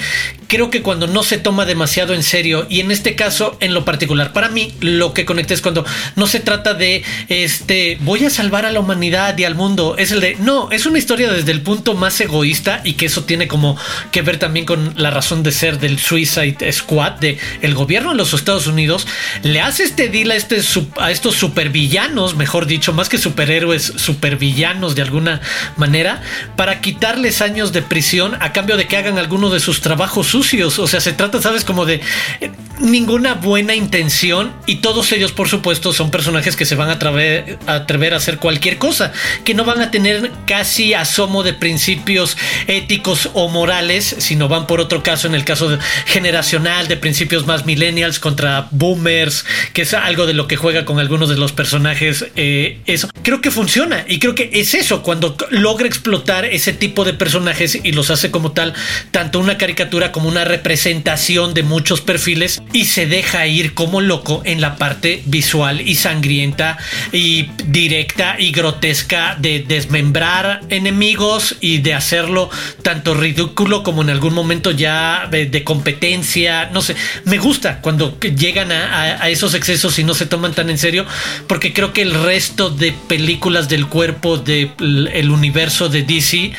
creo 0.53 0.69
que 0.69 0.83
cuando 0.83 1.07
no 1.07 1.23
se 1.23 1.39
toma 1.39 1.65
demasiado 1.65 2.13
en 2.13 2.23
serio 2.23 2.67
y 2.69 2.81
en 2.81 2.91
este 2.91 3.15
caso 3.15 3.57
en 3.61 3.73
lo 3.73 3.87
particular 3.87 4.35
para 4.35 4.51
mí 4.51 4.75
lo 4.81 5.15
que 5.15 5.25
conecté 5.25 5.55
es 5.55 5.63
cuando 5.63 5.83
no 6.15 6.27
se 6.27 6.41
trata 6.41 6.75
de 6.75 7.03
este 7.31 7.97
voy 8.03 8.27
a 8.27 8.29
salvar 8.29 8.67
a 8.67 8.71
la 8.71 8.81
humanidad 8.81 9.39
y 9.39 9.45
al 9.45 9.55
mundo 9.55 9.97
es 9.97 10.13
el 10.13 10.21
de 10.21 10.37
no 10.41 10.71
es 10.71 10.85
una 10.85 10.99
historia 10.99 11.33
desde 11.33 11.53
el 11.53 11.63
punto 11.63 11.95
más 11.95 12.21
egoísta 12.21 12.83
y 12.85 12.93
que 12.95 13.07
eso 13.07 13.25
tiene 13.25 13.49
como 13.49 13.79
que 14.11 14.21
ver 14.21 14.39
también 14.39 14.67
con 14.67 14.93
la 14.99 15.11
razón 15.11 15.43
de 15.43 15.53
ser 15.53 15.79
del 15.79 15.99
Suicide 15.99 16.71
Squad 16.71 17.13
de 17.13 17.39
el 17.63 17.73
gobierno 17.73 18.11
de 18.11 18.17
los 18.17 18.35
Estados 18.35 18.67
Unidos 18.67 19.07
le 19.43 19.63
hace 19.63 19.85
este 19.85 20.11
deal 20.11 20.33
a, 20.33 20.37
este, 20.37 20.61
a 20.99 21.11
estos 21.11 21.35
supervillanos 21.35 22.37
mejor 22.37 22.67
dicho 22.67 22.93
más 22.93 23.09
que 23.09 23.17
superhéroes 23.17 23.95
supervillanos 23.97 24.97
de 24.97 25.01
alguna 25.01 25.41
manera 25.79 26.21
para 26.57 26.83
quitarles 26.83 27.41
años 27.41 27.73
de 27.73 27.81
prisión 27.81 28.37
a 28.39 28.53
cambio 28.53 28.77
de 28.77 28.87
que 28.87 28.99
hagan 28.99 29.17
alguno 29.17 29.49
de 29.49 29.59
sus 29.59 29.81
trabajos 29.81 30.35
o 30.79 30.87
sea, 30.87 31.01
se 31.01 31.13
trata, 31.13 31.41
¿sabes? 31.41 31.65
Como 31.65 31.87
de 31.87 32.01
eh, 32.41 32.51
ninguna 32.83 33.35
buena 33.35 33.75
intención 33.75 34.53
y 34.67 34.77
todos 34.77 35.13
ellos, 35.13 35.33
por 35.33 35.49
supuesto, 35.49 35.93
son 35.93 36.11
personajes 36.11 36.57
que 36.57 36.65
se 36.65 36.75
van 36.75 36.89
a 36.91 36.93
atrever, 36.93 37.59
a 37.67 38.15
a 38.15 38.17
hacer 38.17 38.39
cualquier 38.39 38.79
cosa, 38.79 39.13
que 39.45 39.55
no 39.55 39.65
van 39.65 39.81
a 39.81 39.91
tener 39.91 40.31
casi 40.47 40.95
asomo 40.95 41.43
de 41.43 41.55
principios 41.55 42.37
éticos 42.67 43.31
o 43.35 43.49
morales, 43.49 44.17
sino 44.19 44.49
van 44.49 44.67
por 44.67 44.81
otro 44.81 45.03
caso, 45.03 45.27
en 45.27 45.35
el 45.35 45.45
caso 45.45 45.79
generacional, 46.07 46.89
de 46.89 46.97
principios 46.97 47.47
más 47.47 47.65
millennials 47.65 48.19
contra 48.19 48.69
boomers, 48.71 49.45
que 49.73 49.83
es 49.83 49.95
algo 49.95 50.27
de 50.27 50.35
lo 50.35 50.49
que 50.49 50.57
juega 50.57 50.85
con 50.85 50.99
algunos 50.99 51.29
de 51.29 51.37
los 51.37 51.53
personajes. 51.53 52.27
Eh, 52.37 52.81
eso 52.87 53.09
creo 53.23 53.41
que 53.41 53.51
funciona 53.51 54.05
y 54.09 54.19
creo 54.19 54.35
que 54.35 54.51
es 54.53 54.75
eso, 54.75 55.03
cuando 55.03 55.37
logra 55.51 55.87
explotar 55.87 56.45
ese 56.45 56.73
tipo 56.73 57.05
de 57.05 57.15
personajes 57.15 57.79
y 57.83 57.93
los 57.93 58.11
hace 58.11 58.31
como 58.31 58.53
tal, 58.53 58.75
tanto 59.11 59.39
una 59.39 59.59
caricatura 59.59 60.13
como 60.13 60.29
una 60.29 60.45
representación 60.45 61.55
de 61.55 61.63
muchos 61.63 62.01
perfiles 62.01 62.63
y 62.73 62.87
se 62.87 63.07
deja 63.07 63.47
ir 63.47 63.75
como 63.75 64.01
loco 64.01 64.43
en 64.45 64.61
la 64.61 64.77
parte 64.77 65.23
visual 65.27 65.81
y 65.81 65.95
sangrienta 65.97 66.79
y 67.13 67.51
directa 67.67 68.37
y 68.39 68.51
grotesca 68.53 69.37
de 69.39 69.65
desmembrar 69.67 70.63
enemigos 70.69 71.57
y 71.61 71.79
de 71.79 71.95
hacerlo 71.95 72.51
tanto 72.83 73.15
ridículo 73.15 73.83
como 73.83 74.03
en 74.03 74.11
algún 74.11 74.35
momento 74.35 74.71
ya 74.71 75.29
de, 75.31 75.63
competencia. 75.65 76.71
No 76.73 76.83
sé, 76.83 76.97
me 77.25 77.39
gusta 77.39 77.81
cuando 77.81 78.19
llegan 78.21 78.73
a, 78.73 79.29
esos 79.29 79.55
excesos 79.55 79.99
y 79.99 80.05
no 80.05 80.15
se 80.15 80.27
toman 80.27 80.55
tan 80.55 80.71
en 80.71 80.79
serio 80.79 81.07
porque 81.47 81.73
creo 81.73 81.93
que 81.93 82.03
el 82.03 82.15
resto 82.15 82.71
de 82.71 82.93
películas 83.09 83.69
del 83.69 83.87
cuerpo 83.87 84.39
del 84.39 84.73
el 85.13 85.31
universo 85.31 85.89
de 85.89 86.03
DC 86.03 86.53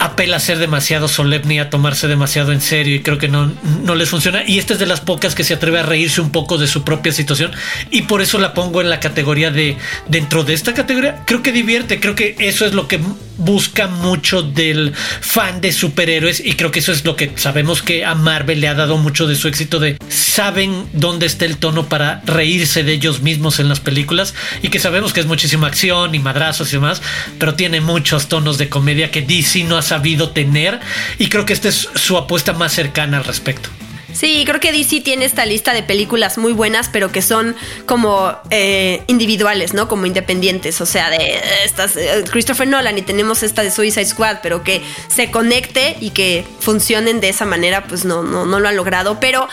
apela 0.00 0.38
a 0.38 0.40
ser 0.40 0.58
demasiado 0.58 1.08
solemne 1.08 1.56
y 1.56 1.58
a 1.58 1.68
tomarse 1.68 2.08
demasiado 2.08 2.52
en 2.52 2.62
serio 2.62 2.96
y 2.96 3.00
creo 3.00 3.18
que 3.18 3.28
no, 3.28 3.52
no 3.84 3.94
les 3.94 4.08
funciona. 4.08 4.42
Y 4.46 4.58
esta 4.58 4.72
es 4.72 4.78
de 4.78 4.86
las 4.86 5.00
pocas 5.00 5.34
que 5.34 5.44
se 5.44 5.54
atreve 5.54 5.78
a 5.78 5.82
reírse 5.82 6.22
un 6.22 6.30
poco 6.32 6.56
de 6.56 6.66
su 6.66 6.82
propia 6.84 7.12
situación 7.12 7.52
y 7.90 8.02
por 8.02 8.22
eso 8.22 8.38
la 8.38 8.54
pongo 8.54 8.80
en 8.80 8.88
la 8.88 8.98
categoría 8.98 9.50
de 9.50 9.76
dentro 10.08 10.42
de 10.42 10.54
esta 10.54 10.72
categoría. 10.72 11.22
Creo 11.26 11.42
que 11.42 11.52
divierte, 11.52 12.00
creo 12.00 12.14
que 12.14 12.34
eso 12.38 12.64
es 12.64 12.72
lo 12.72 12.88
que 12.88 12.98
busca 13.36 13.88
mucho 13.88 14.42
del 14.42 14.92
fan 14.94 15.60
de 15.60 15.72
superhéroes 15.72 16.40
y 16.44 16.54
creo 16.54 16.70
que 16.70 16.80
eso 16.80 16.92
es 16.92 17.04
lo 17.04 17.16
que 17.16 17.32
sabemos 17.36 17.82
que 17.82 18.04
a 18.04 18.14
Marvel 18.14 18.60
le 18.60 18.68
ha 18.68 18.74
dado 18.74 18.98
mucho 18.98 19.26
de 19.26 19.34
su 19.34 19.48
éxito 19.48 19.80
de 19.80 19.96
saben 20.08 20.86
dónde 20.92 21.26
está 21.26 21.44
el 21.44 21.56
tono 21.56 21.88
para 21.88 22.22
reírse 22.24 22.84
de 22.84 22.92
ellos 22.92 23.20
mismos 23.20 23.58
en 23.58 23.68
las 23.68 23.80
películas 23.80 24.34
y 24.62 24.68
que 24.68 24.78
sabemos 24.78 25.12
que 25.12 25.20
es 25.20 25.26
muchísima 25.26 25.66
acción 25.66 26.14
y 26.14 26.18
madrazos 26.18 26.68
y 26.68 26.76
demás, 26.76 27.02
pero 27.38 27.54
tiene 27.54 27.80
muchos 27.80 28.28
tonos 28.28 28.58
de 28.58 28.68
comedia 28.68 29.10
que 29.10 29.22
DC 29.22 29.64
no 29.64 29.76
ha 29.76 29.82
sabido 29.90 30.30
tener 30.30 30.78
y 31.18 31.28
creo 31.28 31.44
que 31.44 31.52
esta 31.52 31.68
es 31.68 31.88
su 31.96 32.16
apuesta 32.16 32.52
más 32.52 32.72
cercana 32.72 33.18
al 33.18 33.24
respecto. 33.24 33.68
Sí, 34.12 34.44
creo 34.46 34.60
que 34.60 34.72
DC 34.72 35.00
tiene 35.00 35.24
esta 35.24 35.46
lista 35.46 35.72
de 35.72 35.82
películas 35.82 36.38
muy 36.38 36.52
buenas, 36.52 36.88
pero 36.88 37.12
que 37.12 37.22
son 37.22 37.56
como 37.86 38.34
eh, 38.50 39.02
individuales, 39.06 39.74
¿no? 39.74 39.88
Como 39.88 40.06
independientes. 40.06 40.80
O 40.80 40.86
sea, 40.86 41.10
de 41.10 41.16
eh, 41.16 41.40
estas 41.64 41.96
eh, 41.96 42.24
Christopher 42.30 42.66
Nolan 42.66 42.98
y 42.98 43.02
tenemos 43.02 43.42
esta 43.42 43.62
de 43.62 43.70
Suicide 43.70 44.04
Squad, 44.06 44.38
pero 44.42 44.62
que 44.62 44.82
se 45.08 45.30
conecte 45.30 45.96
y 46.00 46.10
que 46.10 46.44
funcionen 46.60 47.20
de 47.20 47.28
esa 47.28 47.44
manera, 47.44 47.84
pues 47.84 48.04
no, 48.04 48.22
no, 48.22 48.46
no 48.46 48.60
lo 48.60 48.68
han 48.68 48.76
logrado. 48.76 49.20
Pero 49.20 49.48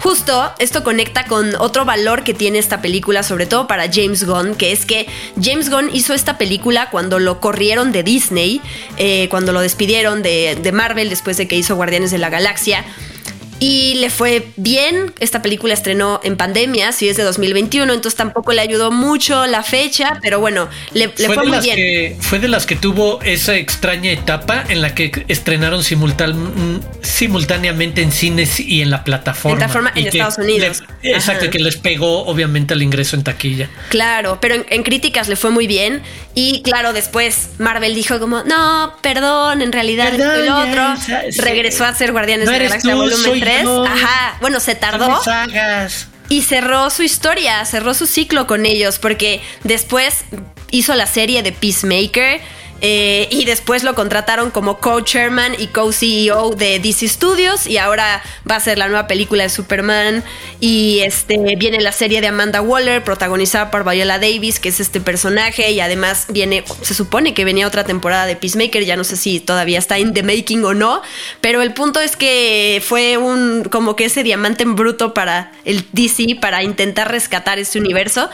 justo 0.00 0.52
esto 0.58 0.82
conecta 0.82 1.24
con 1.24 1.54
otro 1.56 1.84
valor 1.84 2.24
que 2.24 2.34
tiene 2.34 2.58
esta 2.58 2.80
película, 2.82 3.22
sobre 3.22 3.46
todo 3.46 3.66
para 3.66 3.90
James 3.92 4.24
Gunn, 4.24 4.54
que 4.54 4.72
es 4.72 4.84
que 4.84 5.06
James 5.40 5.70
Gunn 5.70 5.90
hizo 5.92 6.14
esta 6.14 6.36
película 6.38 6.90
cuando 6.90 7.18
lo 7.18 7.40
corrieron 7.40 7.92
de 7.92 8.02
Disney, 8.02 8.60
cuando 9.30 9.52
lo 9.52 9.60
despidieron 9.60 10.22
de, 10.22 10.58
de 10.60 10.72
Marvel 10.72 11.10
después 11.10 11.36
de 11.36 11.48
que 11.48 11.56
hizo 11.56 11.76
Guardianes 11.76 12.10
de 12.10 12.18
la 12.18 12.30
Galaxia. 12.30 12.84
Y 13.60 13.94
le 13.96 14.08
fue 14.08 14.48
bien. 14.56 15.12
Esta 15.20 15.42
película 15.42 15.74
estrenó 15.74 16.18
en 16.24 16.38
pandemia, 16.38 16.92
sí 16.92 17.10
es 17.10 17.18
de 17.18 17.24
2021, 17.24 17.92
entonces 17.92 18.16
tampoco 18.16 18.54
le 18.54 18.62
ayudó 18.62 18.90
mucho 18.90 19.46
la 19.46 19.62
fecha, 19.62 20.18
pero 20.22 20.40
bueno, 20.40 20.70
le, 20.94 21.10
fue, 21.10 21.36
muy 21.44 21.60
bien. 21.60 22.16
fue 22.22 22.38
de 22.38 22.48
las 22.48 22.64
que 22.64 22.74
tuvo 22.74 23.20
esa 23.20 23.56
extraña 23.56 24.10
etapa 24.10 24.64
en 24.68 24.80
la 24.80 24.94
que 24.94 25.26
estrenaron 25.28 25.84
simultáneamente 25.84 28.00
en 28.00 28.12
cines 28.12 28.60
y 28.60 28.80
en 28.80 28.88
la 28.88 29.04
plataforma. 29.04 29.58
Plataforma 29.58 29.92
en 29.94 30.06
Estados 30.06 30.38
Unidos. 30.38 30.82
exacto, 31.02 31.50
que 31.50 31.58
les 31.58 31.76
pegó 31.76 32.24
obviamente 32.24 32.72
el 32.72 32.82
ingreso 32.82 33.14
en 33.14 33.24
taquilla. 33.24 33.68
Claro, 33.90 34.38
pero 34.40 34.54
en, 34.54 34.82
críticas 34.82 35.28
le 35.28 35.36
fue 35.36 35.50
muy 35.50 35.66
bien. 35.66 36.00
Y 36.34 36.62
claro, 36.62 36.94
después 36.94 37.50
Marvel 37.58 37.94
dijo 37.94 38.18
como, 38.18 38.42
no, 38.44 38.94
perdón, 39.02 39.60
en 39.60 39.72
realidad 39.72 40.14
el 40.14 40.48
otro. 40.48 40.94
Regresó 41.36 41.84
a 41.84 41.94
ser 41.94 42.12
Guardianes 42.12 42.46
de 42.46 42.52
la 42.52 42.64
Galaxia 42.64 42.94
Volumen 42.94 43.40
3 43.40 43.49
Ajá, 43.86 44.36
bueno, 44.40 44.60
se 44.60 44.74
tardó. 44.74 45.20
Y 46.28 46.42
cerró 46.42 46.90
su 46.90 47.02
historia, 47.02 47.64
cerró 47.64 47.92
su 47.92 48.06
ciclo 48.06 48.46
con 48.46 48.64
ellos, 48.64 48.98
porque 48.98 49.42
después 49.64 50.24
hizo 50.70 50.94
la 50.94 51.06
serie 51.06 51.42
de 51.42 51.52
Peacemaker 51.52 52.40
eh, 52.80 53.28
y 53.30 53.44
después 53.44 53.82
lo 53.82 53.94
contrataron 53.94 54.50
como 54.50 54.78
co-chairman 54.78 55.54
y 55.58 55.68
co-CEO 55.68 56.50
de 56.50 56.78
DC 56.78 57.08
Studios 57.08 57.66
y 57.66 57.78
ahora 57.78 58.22
va 58.50 58.56
a 58.56 58.60
ser 58.60 58.78
la 58.78 58.88
nueva 58.88 59.06
película 59.06 59.42
de 59.42 59.48
Superman. 59.48 60.24
Y 60.60 61.00
este 61.00 61.38
viene 61.56 61.80
la 61.80 61.92
serie 61.92 62.20
de 62.20 62.28
Amanda 62.28 62.60
Waller 62.60 63.02
protagonizada 63.04 63.70
por 63.70 63.88
Viola 63.88 64.18
Davis 64.18 64.60
que 64.60 64.68
es 64.68 64.80
este 64.80 65.00
personaje 65.00 65.70
y 65.70 65.80
además 65.80 66.26
viene 66.28 66.64
se 66.82 66.94
supone 66.94 67.34
que 67.34 67.44
venía 67.44 67.66
otra 67.66 67.84
temporada 67.84 68.26
de 68.26 68.36
Peacemaker 68.36 68.84
ya 68.84 68.96
no 68.96 69.04
sé 69.04 69.16
si 69.16 69.40
todavía 69.40 69.78
está 69.78 69.98
en 69.98 70.14
the 70.14 70.22
making 70.22 70.64
o 70.64 70.74
no 70.74 71.02
pero 71.40 71.62
el 71.62 71.72
punto 71.72 72.00
es 72.00 72.16
que 72.16 72.82
fue 72.84 73.16
un 73.16 73.64
como 73.64 73.96
que 73.96 74.04
ese 74.06 74.22
diamante 74.22 74.62
en 74.62 74.76
bruto 74.76 75.14
para 75.14 75.52
el 75.64 75.84
DC 75.92 76.36
para 76.40 76.62
intentar 76.62 77.10
rescatar 77.10 77.58
este 77.58 77.78
universo 77.78 78.28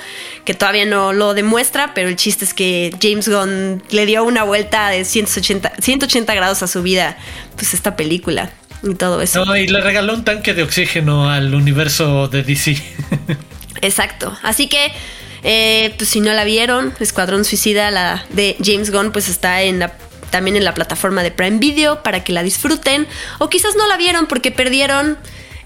que 0.44 0.54
todavía 0.54 0.86
no 0.86 1.12
lo 1.12 1.34
demuestra 1.34 1.92
pero 1.94 2.08
el 2.08 2.16
chiste 2.16 2.44
es 2.44 2.54
que 2.54 2.94
James 3.00 3.28
Gunn 3.28 3.82
le 3.90 4.06
dio 4.06 4.24
un 4.24 4.35
una 4.36 4.44
vuelta 4.44 4.90
de 4.90 5.06
180, 5.06 5.72
180 5.80 6.34
grados 6.34 6.62
a 6.62 6.66
su 6.66 6.82
vida, 6.82 7.16
pues 7.54 7.72
esta 7.72 7.96
película 7.96 8.50
y 8.82 8.94
todo 8.94 9.22
eso. 9.22 9.56
y 9.56 9.66
le 9.66 9.80
regaló 9.80 10.12
un 10.12 10.24
tanque 10.24 10.52
de 10.52 10.62
oxígeno 10.62 11.30
al 11.30 11.54
universo 11.54 12.28
de 12.28 12.42
DC. 12.42 12.76
Exacto. 13.80 14.36
Así 14.42 14.68
que, 14.68 14.92
eh, 15.42 15.94
pues 15.96 16.10
si 16.10 16.20
no 16.20 16.34
la 16.34 16.44
vieron, 16.44 16.92
Escuadrón 17.00 17.46
Suicida, 17.46 17.90
la 17.90 18.26
de 18.28 18.56
James 18.62 18.90
Gunn, 18.90 19.10
pues 19.10 19.30
está 19.30 19.62
en 19.62 19.78
la 19.78 19.94
también 20.30 20.56
en 20.56 20.64
la 20.64 20.74
plataforma 20.74 21.22
de 21.22 21.30
Prime 21.30 21.58
Video 21.58 22.02
para 22.02 22.22
que 22.22 22.34
la 22.34 22.42
disfruten. 22.42 23.06
O 23.38 23.48
quizás 23.48 23.74
no 23.74 23.86
la 23.86 23.96
vieron 23.96 24.26
porque 24.26 24.50
perdieron 24.50 25.16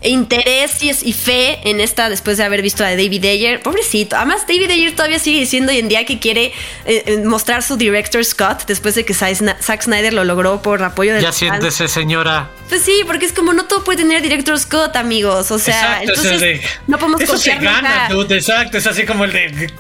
interés 0.09 0.83
y, 0.83 1.13
fe 1.13 1.59
en 1.69 1.81
esta 1.81 2.09
después 2.09 2.39
de 2.39 2.45
haber 2.45 2.63
visto 2.63 2.85
a 2.85 2.91
David 2.91 3.25
Ayer. 3.25 3.61
Pobrecito. 3.61 4.17
Además, 4.17 4.47
David 4.47 4.71
Ayer 4.71 4.95
todavía 4.95 5.19
sigue 5.19 5.41
diciendo 5.41 5.73
hoy 5.73 5.79
en 5.79 5.89
día 5.89 6.07
que 6.07 6.19
quiere 6.19 6.53
eh, 6.87 7.03
eh, 7.07 7.17
mostrar 7.25 7.63
su 7.63 7.77
director 7.77 8.25
Scott 8.25 8.65
después 8.67 8.95
de 8.95 9.05
que 9.05 9.13
Zack 9.15 9.83
Snyder 9.83 10.15
lo 10.15 10.25
logró 10.25 10.63
por 10.63 10.83
apoyo 10.83 11.15
de 11.15 11.21
Ya 11.21 11.33
siéntese, 11.33 11.89
señora. 11.89 12.51
Pues 12.69 12.83
sí, 12.83 13.03
porque 13.05 13.27
es 13.27 13.33
como 13.33 13.53
no 13.53 13.67
todo 13.67 13.83
puede 13.83 13.99
tener 13.99 14.23
director 14.23 14.59
Scott, 14.59 14.97
amigos. 14.97 15.51
O 15.51 15.59
sea, 15.59 16.03
entonces 16.03 16.61
no 16.87 16.99
podemos 16.99 17.21
Eso 17.21 17.37
se 17.37 17.57
gana, 17.57 18.09
exacto. 18.31 18.79
Es 18.79 18.87
así 18.87 19.05
como 19.05 19.25
el 19.25 19.33
de. 19.33 19.71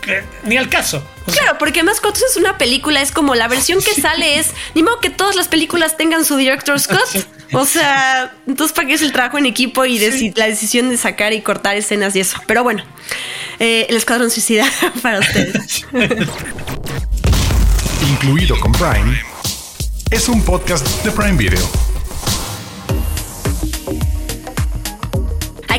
Ni 0.44 0.56
al 0.56 0.68
caso. 0.68 1.06
Claro, 1.26 1.56
porque 1.58 1.82
más 1.82 2.00
cuando 2.00 2.18
es 2.28 2.36
una 2.36 2.58
película, 2.58 3.00
es 3.00 3.12
como 3.12 3.34
la 3.34 3.48
versión 3.48 3.80
que 3.80 3.94
sale 3.94 4.38
es. 4.38 4.50
Ni 4.74 4.82
modo 4.82 4.98
que 5.00 5.10
todas 5.10 5.36
las 5.36 5.48
películas 5.48 5.96
tengan 5.96 6.24
su 6.24 6.36
director 6.36 6.78
Scott. 6.80 7.26
O 7.52 7.64
sea, 7.64 8.32
entonces, 8.46 8.74
¿para 8.74 8.88
qué 8.88 8.94
es 8.94 9.02
el 9.02 9.12
trabajo 9.12 9.38
en 9.38 9.46
equipo 9.46 9.84
y 9.84 9.98
la 10.36 10.46
decisión 10.46 10.88
de 10.88 10.96
sacar 10.96 11.32
y 11.32 11.40
cortar 11.40 11.76
escenas 11.76 12.14
y 12.16 12.20
eso? 12.20 12.38
Pero 12.46 12.62
bueno, 12.62 12.84
eh, 13.58 13.86
el 13.88 13.96
Escuadrón 13.96 14.30
Suicida 14.30 14.66
para 15.02 15.18
ustedes. 15.18 15.86
Incluido 18.08 18.58
con 18.60 18.72
Prime, 18.72 19.20
es 20.10 20.28
un 20.28 20.42
podcast 20.44 20.86
de 21.04 21.10
Prime 21.10 21.36
Video. 21.36 21.89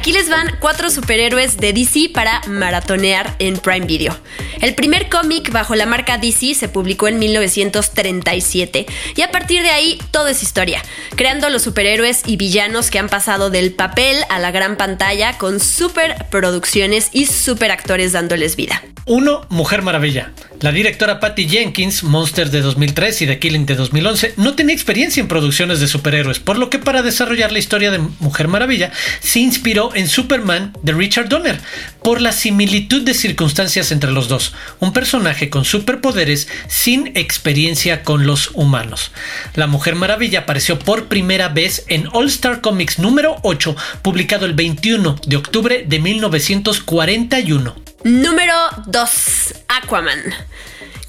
Aquí 0.02 0.14
les 0.14 0.30
van 0.30 0.58
cuatro 0.60 0.90
superhéroes 0.90 1.58
de 1.58 1.74
DC 1.74 2.10
para 2.12 2.42
maratonear 2.48 3.36
en 3.38 3.60
Prime 3.60 3.86
Video. 3.86 4.18
El 4.60 4.74
primer 4.74 5.10
cómic 5.10 5.52
bajo 5.52 5.76
la 5.76 5.86
marca 5.86 6.18
DC 6.18 6.56
se 6.56 6.68
publicó 6.68 7.08
en 7.08 7.20
1937 7.20 8.88
y 9.16 9.22
a 9.22 9.30
partir 9.30 9.62
de 9.62 9.70
ahí 9.70 10.00
todo 10.10 10.28
es 10.28 10.42
historia, 10.42 10.82
creando 11.16 11.52
los 11.52 11.62
superhéroes 11.62 12.24
y 12.26 12.36
villanos 12.36 12.90
que 12.90 12.98
han 12.98 13.10
pasado 13.10 13.52
del 13.52 13.74
papel 13.74 14.18
a 14.30 14.40
la 14.40 14.50
gran 14.50 14.76
pantalla 14.76 15.38
con 15.38 15.60
superproducciones 15.60 17.10
y 17.12 17.28
superactores 17.28 18.12
dándoles 18.12 18.56
vida. 18.56 18.82
1. 19.06 19.46
Mujer 19.50 19.84
Maravilla. 19.84 20.32
La 20.62 20.72
directora 20.72 21.20
Patty 21.20 21.50
Jenkins, 21.50 22.04
Monster 22.04 22.52
de 22.52 22.62
2003 22.62 23.24
y 23.24 23.26
The 23.26 23.40
Killing 23.40 23.66
de 23.66 23.74
2011, 23.74 24.36
no 24.38 24.54
tenía 24.54 24.76
experiencia 24.76 25.20
en 25.20 25.28
producciones 25.28 25.80
de 25.80 25.88
superhéroes, 25.88 26.38
por 26.38 26.60
lo 26.60 26.70
que 26.70 26.78
para 26.78 27.02
desarrollar 27.02 27.52
la 27.52 27.58
historia 27.58 27.90
de 27.90 27.98
Mujer 27.98 28.48
Maravilla 28.48 28.92
se 29.22 29.40
inspiró 29.40 29.90
en 29.96 30.08
Superman 30.08 30.78
de 30.84 30.94
Richard 30.94 31.30
Donner, 31.30 31.60
por 32.04 32.22
la 32.22 32.32
similitud 32.32 33.02
de 33.02 33.16
circunstancias 33.16 33.92
entre 33.92 34.12
los 34.12 34.28
dos, 34.28 34.54
un 34.80 34.94
personaje 34.94 35.50
con 35.50 35.66
superpoderes 35.66 36.48
sin 36.68 37.08
experiencia 37.18 38.04
con 38.04 38.28
los 38.28 38.52
humanos. 38.54 39.12
La 39.56 39.66
Mujer 39.66 39.96
Maravilla 39.96 40.42
apareció 40.42 40.78
por 40.78 41.08
primera 41.08 41.50
vez 41.50 41.86
en 41.88 42.08
All 42.12 42.28
Star 42.28 42.62
Comics 42.62 43.00
número 43.00 43.38
8, 43.42 43.76
publicado 44.04 44.46
el 44.46 44.54
21 44.54 45.16
de 45.26 45.38
octubre 45.38 45.86
de 45.88 46.00
1941. 46.00 47.91
Número 48.04 48.56
2. 48.88 49.54
Aquaman. 49.68 50.20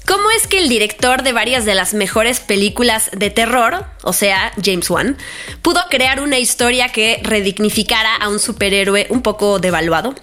¿Cómo 0.05 0.29
es 0.31 0.45
que 0.45 0.59
el 0.59 0.69
director 0.69 1.23
de 1.23 1.33
varias 1.33 1.65
de 1.65 1.73
las 1.73 1.95
mejores 1.95 2.39
películas 2.39 3.09
de 3.13 3.31
terror, 3.31 3.85
o 4.03 4.13
sea, 4.13 4.51
James 4.63 4.89
Wan, 4.91 5.17
pudo 5.63 5.81
crear 5.89 6.19
una 6.19 6.37
historia 6.37 6.89
que 6.89 7.19
redignificara 7.23 8.15
a 8.15 8.29
un 8.29 8.39
superhéroe 8.39 9.07
un 9.09 9.23
poco 9.23 9.57
devaluado? 9.57 10.13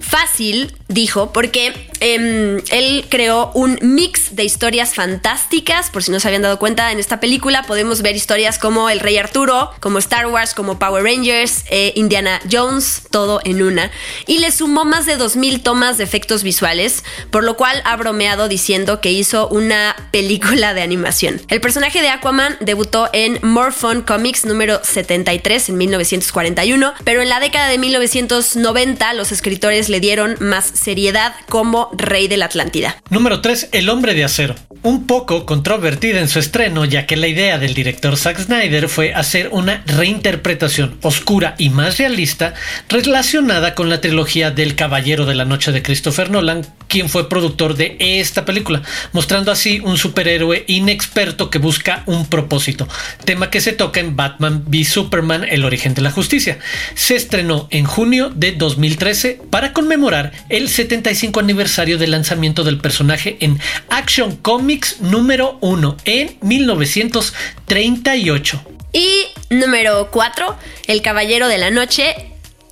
Fácil, 0.00 0.74
dijo, 0.88 1.32
porque 1.32 1.90
em, 2.00 2.60
él 2.70 3.06
creó 3.08 3.50
un 3.54 3.78
mix 3.82 4.36
de 4.36 4.44
historias 4.44 4.94
fantásticas, 4.94 5.90
por 5.90 6.02
si 6.02 6.10
no 6.10 6.20
se 6.20 6.28
habían 6.28 6.42
dado 6.42 6.58
cuenta, 6.58 6.92
en 6.92 6.98
esta 6.98 7.20
película 7.20 7.64
podemos 7.64 8.02
ver 8.02 8.16
historias 8.16 8.58
como 8.58 8.90
El 8.90 9.00
Rey 9.00 9.18
Arturo, 9.18 9.70
como 9.80 9.98
Star 9.98 10.26
Wars, 10.26 10.54
como 10.54 10.78
Power 10.78 11.02
Rangers, 11.02 11.64
eh, 11.70 11.92
Indiana 11.96 12.40
Jones, 12.50 13.02
todo 13.10 13.40
en 13.44 13.62
una, 13.62 13.90
y 14.26 14.38
le 14.38 14.50
sumó 14.50 14.84
más 14.84 15.06
de 15.06 15.18
2.000 15.18 15.62
tomas 15.62 15.98
de 15.98 16.04
efectos 16.04 16.42
visuales, 16.42 17.04
por 17.30 17.44
lo 17.44 17.56
cual 17.56 17.82
ha 17.84 17.96
bromeado 17.96 18.48
diciendo 18.48 19.00
que 19.00 19.12
hizo 19.12 19.48
una 19.48 19.96
película 20.10 20.74
de 20.74 20.82
animación. 20.82 21.40
El 21.48 21.60
personaje 21.60 22.00
de 22.00 22.08
Aquaman 22.08 22.56
debutó 22.60 23.08
en 23.12 23.38
More 23.42 23.74
Comics 24.06 24.44
número 24.44 24.80
73 24.82 25.68
en 25.68 25.78
1941, 25.78 26.94
pero 27.04 27.22
en 27.22 27.28
la 27.28 27.40
década 27.40 27.68
de 27.68 27.78
1990 27.78 29.12
los 29.14 29.32
escritores 29.32 29.67
le 29.68 30.00
dieron 30.00 30.36
más 30.40 30.64
seriedad 30.64 31.34
como 31.48 31.90
rey 31.92 32.26
de 32.26 32.38
la 32.38 32.46
Atlántida. 32.46 32.96
Número 33.10 33.42
3. 33.42 33.68
El 33.72 33.90
hombre 33.90 34.14
de 34.14 34.24
acero. 34.24 34.54
un 34.82 35.06
poco 35.06 35.44
controvertida 35.44 36.20
en 36.20 36.28
su 36.28 36.38
estreno, 36.38 36.84
ya 36.84 37.04
que 37.04 37.16
la 37.16 37.26
idea 37.26 37.58
del 37.58 37.74
director 37.74 38.16
Zack 38.16 38.38
Snyder 38.38 38.88
fue 38.88 39.12
hacer 39.12 39.48
una 39.52 39.82
reinterpretación 39.86 40.96
oscura 41.02 41.54
y 41.58 41.68
más 41.68 41.98
realista 41.98 42.54
relacionada 42.88 43.74
con 43.74 43.90
la 43.90 44.00
trilogía 44.00 44.50
del 44.50 44.74
Caballero 44.76 45.26
de 45.26 45.34
la 45.34 45.44
Noche 45.44 45.72
de 45.72 45.82
Christopher 45.82 46.30
Nolan, 46.30 46.64
quien 46.88 47.08
fue 47.08 47.28
productor 47.28 47.76
de 47.76 47.96
esta 48.00 48.44
película, 48.44 48.82
mostrando 49.12 49.52
así 49.52 49.78
un 49.80 49.98
superhéroe 49.98 50.64
inexperto 50.66 51.50
que 51.50 51.58
busca 51.58 52.02
un 52.06 52.26
propósito, 52.26 52.88
tema 53.24 53.50
que 53.50 53.60
se 53.60 53.72
toca 53.72 54.00
en 54.00 54.16
Batman 54.16 54.64
v 54.66 54.84
Superman, 54.84 55.44
el 55.44 55.64
origen 55.64 55.94
de 55.94 56.02
la 56.02 56.10
justicia. 56.10 56.58
Se 56.94 57.14
estrenó 57.14 57.68
en 57.70 57.84
junio 57.84 58.32
de 58.34 58.50
2013 58.52 59.40
para 59.50 59.72
conmemorar 59.72 60.32
el 60.48 60.68
75 60.68 61.38
aniversario 61.40 61.98
del 61.98 62.12
lanzamiento 62.12 62.64
del 62.64 62.78
personaje 62.78 63.36
en 63.40 63.60
Action 63.90 64.36
Comics 64.36 65.00
número 65.00 65.58
1 65.60 65.96
en 66.04 66.38
1938. 66.40 68.62
Y 68.92 69.24
número 69.50 70.10
4, 70.10 70.56
El 70.86 71.02
Caballero 71.02 71.48
de 71.48 71.58
la 71.58 71.70
Noche, 71.70 72.14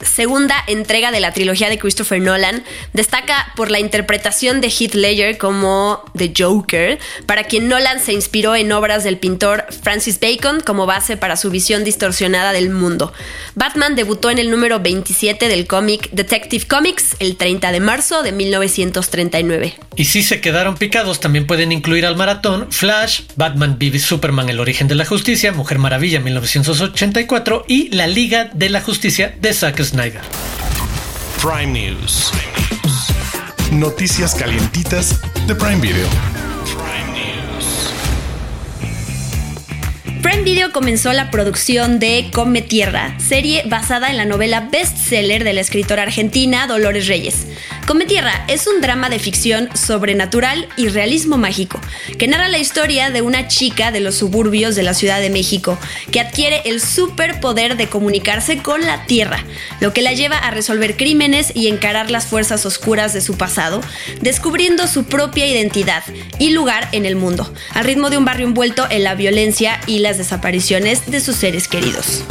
segunda 0.01 0.57
entrega 0.67 1.11
de 1.11 1.21
la 1.21 1.33
trilogía 1.33 1.69
de 1.69 1.79
Christopher 1.79 2.21
Nolan, 2.21 2.63
destaca 2.93 3.53
por 3.57 3.71
la 3.71 3.79
interpretación 3.79 4.61
de 4.61 4.69
Heath 4.69 4.95
Ledger 4.95 5.39
como 5.39 6.05
The 6.17 6.33
Joker, 6.37 6.99
para 7.27 7.45
quien 7.45 7.69
Nolan 7.69 8.01
se 8.01 8.13
inspiró 8.13 8.55
en 8.57 8.73
obras 8.73 9.05
del 9.05 9.19
pintor 9.19 9.67
Francis 9.83 10.21
Bacon 10.21 10.61
como 10.61 10.87
base 10.87 11.17
para 11.17 11.37
su 11.37 11.51
visión 11.51 11.85
distorsionada 11.85 12.53
del 12.53 12.71
mundo. 12.71 13.13
Batman 13.55 13.95
debutó 13.95 14.31
en 14.31 14.39
el 14.39 14.51
número 14.51 14.81
27 14.81 15.49
del 15.49 15.67
cómic 15.67 16.11
Detective 16.13 16.67
Comics 16.67 17.17
el 17.19 17.37
30 17.37 17.73
de 17.73 17.81
marzo 17.81 18.23
de 18.23 18.33
1939. 18.33 19.79
Y 19.97 20.05
si 20.05 20.23
se 20.23 20.41
quedaron 20.41 20.77
picados, 20.77 21.21
también 21.21 21.47
pueden 21.47 21.73
incluir 21.73 22.05
al 22.05 22.17
maratón 22.17 22.71
Flash, 22.71 23.23
Batman 23.37 23.79
v 23.81 23.99
Superman 23.99 24.51
El 24.51 24.61
origen 24.61 24.89
de 24.89 24.95
la 24.95 25.07
justicia, 25.07 25.53
Mujer 25.53 25.79
Maravilla 25.79 26.21
1984 26.21 27.65
y 27.67 27.89
La 27.95 28.07
Liga 28.07 28.51
de 28.53 28.69
la 28.69 28.83
Justicia 28.83 29.35
de 29.41 29.55
Zack 29.55 29.86
Snyder. 29.87 30.23
Prime 31.41 31.67
News. 31.67 32.33
Noticias 33.71 34.35
calientitas 34.35 35.21
de 35.47 35.55
Prime 35.55 35.77
Video. 35.77 36.09
Prime 40.23 40.43
Video 40.43 40.73
comenzó 40.73 41.13
la 41.13 41.31
producción 41.31 42.01
de 42.01 42.31
Come 42.33 42.63
Tierra, 42.63 43.15
serie 43.21 43.63
basada 43.67 44.11
en 44.11 44.17
la 44.17 44.25
novela 44.25 44.69
bestseller 44.73 45.45
de 45.45 45.53
la 45.53 45.61
escritora 45.61 46.03
argentina 46.03 46.67
Dolores 46.67 47.07
Reyes. 47.07 47.47
Come 47.87 48.05
Tierra 48.05 48.45
es 48.49 48.67
un 48.67 48.81
drama 48.81 49.09
de 49.09 49.21
ficción 49.21 49.69
sobrenatural 49.77 50.69
y 50.77 50.89
realismo 50.89 51.39
mágico, 51.39 51.81
que 52.19 52.27
narra 52.27 52.49
la 52.49 52.59
historia 52.59 53.11
de 53.11 53.23
una 53.23 53.47
chica 53.47 53.93
de 53.93 54.01
los 54.01 54.17
suburbios 54.17 54.75
de 54.75 54.83
la 54.83 54.93
Ciudad 54.93 55.21
de 55.21 55.31
México 55.31 55.79
que 56.11 56.19
adquiere 56.19 56.63
el 56.65 56.81
superpoder 56.81 57.77
de 57.77 57.87
comunicarse 57.87 58.59
con 58.59 58.85
la 58.85 59.07
Tierra, 59.07 59.39
lo 59.79 59.93
que 59.93 60.03
la 60.03 60.15
lleva 60.15 60.37
a 60.37 60.51
resolver 60.51 60.97
crímenes 60.97 61.53
y 61.55 61.69
encarar 61.69 62.11
las 62.11 62.27
fuerzas 62.27 62.67
oscuras 62.67 63.13
de 63.13 63.21
su 63.21 63.39
pasado, 63.39 63.81
descubriendo 64.21 64.89
su 64.89 65.05
propia 65.05 65.47
identidad 65.47 66.03
y 66.41 66.51
lugar 66.51 66.89
en 66.91 67.07
el 67.07 67.15
mundo, 67.15 67.53
al 67.73 67.85
ritmo 67.85 68.11
de 68.11 68.19
un 68.19 68.25
barrio 68.25 68.49
envuelto 68.49 68.85
en 68.91 69.05
la 69.05 69.15
violencia 69.15 69.81
y 69.87 70.01
las 70.01 70.19
desapariciones 70.19 71.09
de 71.09 71.21
sus 71.21 71.37
seres 71.37 71.69
queridos. 71.69 72.25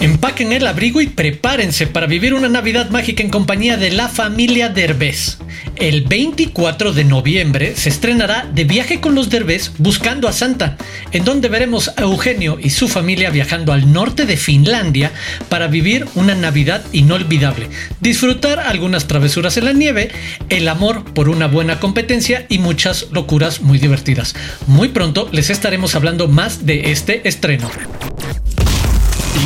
Empaquen 0.00 0.52
el 0.52 0.66
abrigo 0.66 1.02
y 1.02 1.08
prepárense 1.08 1.86
para 1.86 2.06
vivir 2.06 2.32
una 2.32 2.48
Navidad 2.48 2.88
mágica 2.88 3.22
en 3.22 3.28
compañía 3.28 3.76
de 3.76 3.90
la 3.90 4.08
familia 4.08 4.70
Derbez. 4.70 5.36
El 5.76 6.06
24 6.06 6.94
de 6.94 7.04
noviembre 7.04 7.76
se 7.76 7.90
estrenará 7.90 8.48
De 8.50 8.64
viaje 8.64 9.00
con 9.00 9.14
los 9.14 9.28
Derbez 9.28 9.72
buscando 9.76 10.26
a 10.26 10.32
Santa, 10.32 10.78
en 11.12 11.26
donde 11.26 11.50
veremos 11.50 11.88
a 11.98 12.00
Eugenio 12.00 12.58
y 12.58 12.70
su 12.70 12.88
familia 12.88 13.28
viajando 13.28 13.74
al 13.74 13.92
norte 13.92 14.24
de 14.24 14.38
Finlandia 14.38 15.12
para 15.50 15.66
vivir 15.66 16.06
una 16.14 16.34
Navidad 16.34 16.82
inolvidable, 16.92 17.68
disfrutar 18.00 18.58
algunas 18.58 19.06
travesuras 19.06 19.58
en 19.58 19.66
la 19.66 19.74
nieve, 19.74 20.10
el 20.48 20.66
amor 20.68 21.04
por 21.12 21.28
una 21.28 21.46
buena 21.46 21.78
competencia 21.78 22.46
y 22.48 22.58
muchas 22.58 23.08
locuras 23.12 23.60
muy 23.60 23.78
divertidas. 23.78 24.34
Muy 24.66 24.88
pronto 24.88 25.28
les 25.30 25.50
estaremos 25.50 25.94
hablando 25.94 26.26
más 26.26 26.64
de 26.64 26.90
este 26.90 27.28
estreno. 27.28 27.70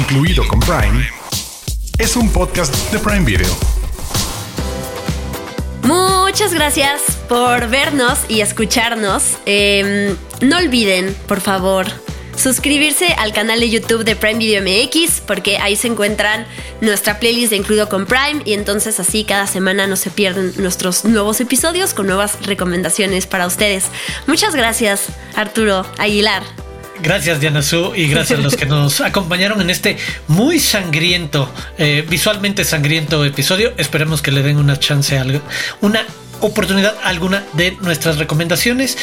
Incluido 0.04 0.46
con 0.46 0.60
Prime. 0.60 1.08
Es 1.98 2.14
un 2.14 2.30
podcast 2.30 2.74
de 2.92 2.98
Prime 2.98 3.24
Video. 3.24 3.48
Muchas 5.82 6.52
gracias 6.52 7.00
por 7.26 7.68
vernos 7.70 8.18
y 8.28 8.42
escucharnos. 8.42 9.38
Eh, 9.46 10.14
no 10.42 10.58
olviden, 10.58 11.16
por 11.26 11.40
favor, 11.40 11.86
suscribirse 12.36 13.14
al 13.14 13.32
canal 13.32 13.60
de 13.60 13.70
YouTube 13.70 14.04
de 14.04 14.14
Prime 14.14 14.38
Video 14.38 14.62
MX 14.62 15.22
porque 15.22 15.56
ahí 15.56 15.74
se 15.74 15.88
encuentran 15.88 16.46
nuestra 16.82 17.18
playlist 17.18 17.50
de 17.50 17.56
Incluido 17.56 17.88
con 17.88 18.04
Prime 18.04 18.42
y 18.44 18.52
entonces 18.52 19.00
así 19.00 19.24
cada 19.24 19.46
semana 19.46 19.86
no 19.86 19.96
se 19.96 20.10
pierden 20.10 20.52
nuestros 20.58 21.06
nuevos 21.06 21.40
episodios 21.40 21.94
con 21.94 22.06
nuevas 22.06 22.44
recomendaciones 22.44 23.26
para 23.26 23.46
ustedes. 23.46 23.86
Muchas 24.26 24.54
gracias, 24.54 25.06
Arturo 25.34 25.86
Aguilar. 25.96 26.63
Gracias 27.02 27.40
Diana 27.40 27.62
Su 27.62 27.92
y 27.94 28.08
gracias 28.08 28.38
a 28.38 28.42
los 28.42 28.56
que 28.56 28.66
nos 28.66 29.00
acompañaron 29.02 29.60
en 29.60 29.70
este 29.70 29.96
muy 30.28 30.58
sangriento, 30.58 31.52
eh, 31.78 32.04
visualmente 32.08 32.64
sangriento 32.64 33.24
episodio. 33.24 33.72
Esperemos 33.76 34.22
que 34.22 34.32
le 34.32 34.42
den 34.42 34.56
una 34.56 34.78
chance, 34.78 35.18
a 35.18 35.22
algo, 35.22 35.40
una 35.80 36.04
oportunidad 36.40 36.96
alguna 37.02 37.44
de 37.54 37.76
nuestras 37.80 38.18
recomendaciones. 38.18 38.96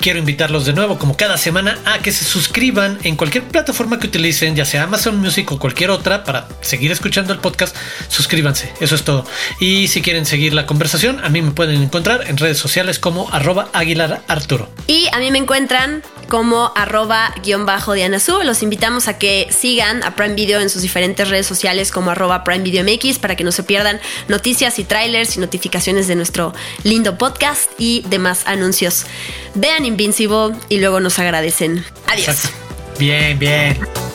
Quiero 0.00 0.18
invitarlos 0.18 0.66
de 0.66 0.72
nuevo, 0.72 0.98
como 0.98 1.16
cada 1.16 1.38
semana, 1.38 1.78
a 1.84 1.98
que 1.98 2.12
se 2.12 2.24
suscriban 2.24 2.98
en 3.02 3.16
cualquier 3.16 3.44
plataforma 3.44 3.98
que 3.98 4.06
utilicen, 4.06 4.54
ya 4.54 4.64
sea 4.64 4.82
Amazon 4.82 5.18
Music 5.18 5.50
o 5.52 5.58
cualquier 5.58 5.90
otra, 5.90 6.22
para 6.22 6.48
seguir 6.60 6.92
escuchando 6.92 7.32
el 7.32 7.38
podcast. 7.38 7.74
Suscríbanse, 8.08 8.72
eso 8.80 8.94
es 8.94 9.04
todo. 9.04 9.26
Y 9.58 9.88
si 9.88 10.02
quieren 10.02 10.26
seguir 10.26 10.52
la 10.52 10.66
conversación, 10.66 11.24
a 11.24 11.28
mí 11.28 11.40
me 11.40 11.50
pueden 11.52 11.82
encontrar 11.82 12.24
en 12.28 12.36
redes 12.36 12.58
sociales 12.58 12.98
como 12.98 13.28
arroba 13.32 13.68
Aguilar 13.72 14.22
Arturo. 14.28 14.68
Y 14.86 15.08
a 15.12 15.18
mí 15.18 15.30
me 15.30 15.38
encuentran 15.38 16.02
como 16.28 16.72
arroba 16.74 17.34
guion 17.42 17.66
bajo 17.66 17.94
Diana 17.94 18.20
Su. 18.20 18.42
Los 18.42 18.62
invitamos 18.62 19.08
a 19.08 19.18
que 19.18 19.48
sigan 19.50 20.02
a 20.02 20.14
Prime 20.14 20.34
Video 20.34 20.60
en 20.60 20.70
sus 20.70 20.82
diferentes 20.82 21.28
redes 21.28 21.46
sociales 21.46 21.90
como 21.90 22.10
arroba 22.10 22.44
Prime 22.44 22.62
Video 22.62 22.84
MX 22.84 23.18
para 23.18 23.36
que 23.36 23.44
no 23.44 23.52
se 23.52 23.62
pierdan 23.62 24.00
noticias 24.28 24.78
y 24.78 24.84
trailers 24.84 25.36
y 25.36 25.40
notificaciones 25.40 26.08
de 26.08 26.16
nuestro 26.16 26.54
lindo 26.82 27.18
podcast 27.18 27.70
y 27.78 28.04
demás 28.08 28.42
anuncios. 28.46 29.06
Vean 29.54 29.84
Invincible 29.84 30.54
y 30.68 30.78
luego 30.78 31.00
nos 31.00 31.18
agradecen. 31.18 31.84
Adiós. 32.06 32.50
Bien, 32.98 33.38
bien. 33.38 34.05